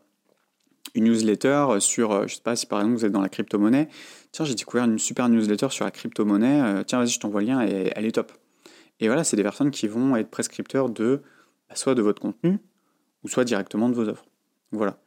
une 0.95 1.05
newsletter 1.05 1.67
sur, 1.81 2.29
je 2.29 2.35
sais 2.35 2.43
pas 2.43 2.57
si 2.57 2.67
par 2.67 2.81
exemple 2.81 2.97
vous 2.97 3.05
êtes 3.05 3.13
dans 3.13 3.21
la 3.21 3.29
crypto-monnaie, 3.29 3.89
Tiens, 4.33 4.45
j'ai 4.45 4.55
découvert 4.55 4.85
une 4.85 4.99
super 4.99 5.29
newsletter 5.29 5.69
sur 5.71 5.85
la 5.85 5.91
crypto-monnaie. 5.91 6.61
Euh, 6.61 6.83
tiens, 6.85 6.99
vas-y, 6.99 7.09
je 7.09 7.21
t'envoie 7.21 7.41
le 7.41 7.47
lien 7.47 7.67
et 7.67 7.93
elle 7.95 8.05
est 8.05 8.12
top. 8.12 8.33
Et 9.01 9.07
voilà, 9.07 9.25
c'est 9.25 9.37
des 9.37 9.43
personnes 9.43 9.71
qui 9.71 9.88
vont 9.88 10.17
être 10.17 10.31
prescripteurs 10.31 10.88
de 10.88 11.23
bah, 11.69 11.77
soit 11.77 11.95
de 11.95 12.03
votre 12.03 12.21
contenu 12.21 12.59
ou 13.25 13.29
soit 13.29 13.45
directement 13.45 13.88
de 13.88 13.95
vos 13.95 14.09
offres. 14.09 14.27
Voilà. 14.73 14.99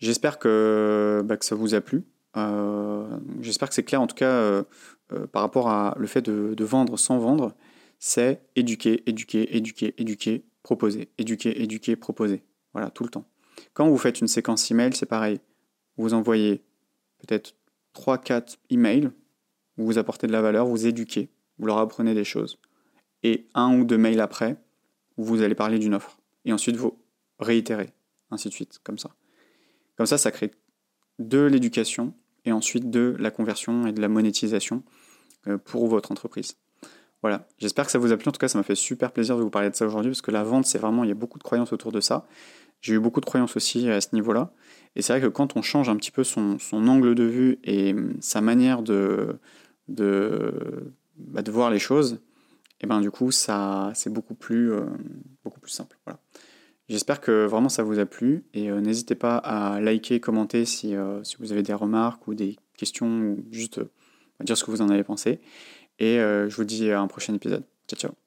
J'espère 0.00 0.38
que, 0.38 1.22
bah, 1.24 1.36
que 1.36 1.44
ça 1.44 1.54
vous 1.54 1.74
a 1.74 1.80
plu. 1.80 2.04
Euh, 2.36 3.06
j'espère 3.40 3.68
que 3.68 3.74
c'est 3.74 3.84
clair 3.84 4.00
en 4.00 4.06
tout 4.06 4.16
cas 4.16 4.30
euh, 4.30 4.64
par 5.32 5.42
rapport 5.42 5.68
à 5.68 5.94
le 5.98 6.06
fait 6.06 6.22
de, 6.22 6.54
de 6.54 6.64
vendre 6.64 6.98
sans 6.98 7.18
vendre. 7.18 7.54
C'est 7.98 8.42
éduquer, 8.56 9.02
éduquer, 9.06 9.56
éduquer, 9.56 9.94
éduquer 9.98 10.44
proposer, 10.62 11.08
éduquer, 11.18 11.62
éduquer, 11.62 11.96
proposer. 11.96 12.42
Voilà, 12.72 12.90
tout 12.90 13.04
le 13.04 13.10
temps. 13.10 13.24
Quand 13.74 13.88
vous 13.88 13.98
faites 13.98 14.20
une 14.20 14.28
séquence 14.28 14.70
email, 14.70 14.94
c'est 14.94 15.06
pareil. 15.06 15.40
Vous 15.96 16.14
envoyez 16.14 16.62
peut-être 17.18 17.54
3-4 17.94 18.56
emails, 18.70 19.10
vous 19.76 19.98
apportez 19.98 20.26
de 20.26 20.32
la 20.32 20.42
valeur, 20.42 20.66
vous 20.66 20.86
éduquez, 20.86 21.30
vous 21.58 21.66
leur 21.66 21.78
apprenez 21.78 22.14
des 22.14 22.24
choses. 22.24 22.58
Et 23.22 23.48
un 23.54 23.78
ou 23.78 23.84
deux 23.84 23.98
mails 23.98 24.20
après, 24.20 24.56
vous 25.16 25.42
allez 25.42 25.54
parler 25.54 25.78
d'une 25.78 25.94
offre. 25.94 26.18
Et 26.44 26.52
ensuite, 26.52 26.76
vous 26.76 26.98
réitérez, 27.38 27.92
ainsi 28.30 28.48
de 28.48 28.54
suite, 28.54 28.80
comme 28.82 28.98
ça. 28.98 29.10
Comme 29.96 30.06
ça, 30.06 30.18
ça 30.18 30.30
crée 30.30 30.50
de 31.18 31.40
l'éducation 31.40 32.14
et 32.44 32.52
ensuite 32.52 32.90
de 32.90 33.14
la 33.18 33.30
conversion 33.30 33.86
et 33.86 33.92
de 33.92 34.00
la 34.00 34.08
monétisation 34.08 34.82
euh, 35.46 35.58
pour 35.58 35.86
votre 35.86 36.10
entreprise. 36.10 36.56
Voilà, 37.20 37.46
j'espère 37.58 37.86
que 37.86 37.92
ça 37.92 37.98
vous 37.98 38.10
a 38.10 38.16
plu. 38.16 38.28
En 38.28 38.32
tout 38.32 38.38
cas, 38.38 38.48
ça 38.48 38.58
m'a 38.58 38.64
fait 38.64 38.74
super 38.74 39.12
plaisir 39.12 39.36
de 39.36 39.42
vous 39.42 39.50
parler 39.50 39.70
de 39.70 39.76
ça 39.76 39.86
aujourd'hui 39.86 40.10
parce 40.10 40.22
que 40.22 40.32
la 40.32 40.42
vente, 40.42 40.66
c'est 40.66 40.78
vraiment, 40.78 41.04
il 41.04 41.08
y 41.08 41.12
a 41.12 41.16
beaucoup 41.16 41.38
de 41.38 41.44
croyances 41.44 41.72
autour 41.72 41.92
de 41.92 42.00
ça. 42.00 42.26
J'ai 42.82 42.94
eu 42.94 42.98
beaucoup 42.98 43.20
de 43.20 43.26
croyances 43.26 43.56
aussi 43.56 43.88
à 43.88 44.00
ce 44.00 44.08
niveau-là. 44.12 44.52
Et 44.96 45.02
c'est 45.02 45.12
vrai 45.12 45.22
que 45.22 45.32
quand 45.32 45.56
on 45.56 45.62
change 45.62 45.88
un 45.88 45.96
petit 45.96 46.10
peu 46.10 46.24
son, 46.24 46.58
angle 46.72 47.14
de 47.14 47.24
vue 47.24 47.58
et 47.64 47.94
hum, 47.94 48.16
sa 48.20 48.40
manière 48.40 48.82
de, 48.82 49.38
de, 49.88 50.92
bah, 51.16 51.42
voir 51.46 51.70
les 51.70 51.78
choses, 51.78 52.20
et 52.82 52.86
ben 52.86 53.00
du 53.00 53.10
coup, 53.10 53.30
ça, 53.30 53.92
c'est 53.94 54.10
beaucoup 54.10 54.34
plus, 54.34 54.72
euh, 54.72 54.84
beaucoup 55.44 55.60
plus 55.60 55.70
simple. 55.70 55.96
Voilà. 56.04 56.18
J'espère 56.88 57.20
que 57.20 57.46
vraiment 57.46 57.68
ça 57.68 57.84
vous 57.84 58.00
a 58.00 58.06
plu 58.06 58.44
et 58.52 58.70
euh, 58.70 58.80
n'hésitez 58.80 59.14
pas 59.14 59.36
à 59.36 59.80
liker, 59.80 60.18
commenter 60.18 60.64
si, 60.64 60.96
euh, 60.96 61.22
si, 61.22 61.36
vous 61.38 61.52
avez 61.52 61.62
des 61.62 61.72
remarques 61.72 62.26
ou 62.26 62.34
des 62.34 62.56
questions 62.76 63.06
ou 63.06 63.44
juste 63.52 63.80
dire 64.42 64.58
ce 64.58 64.64
que 64.64 64.72
vous 64.72 64.82
en 64.82 64.90
avez 64.90 65.04
pensé. 65.04 65.40
Et 66.00 66.16
je 66.16 66.56
vous 66.56 66.64
dis 66.64 66.90
à 66.90 67.00
un 67.00 67.06
prochain 67.06 67.32
épisode. 67.32 67.64
Ciao 67.86 67.96
ciao 67.96 68.21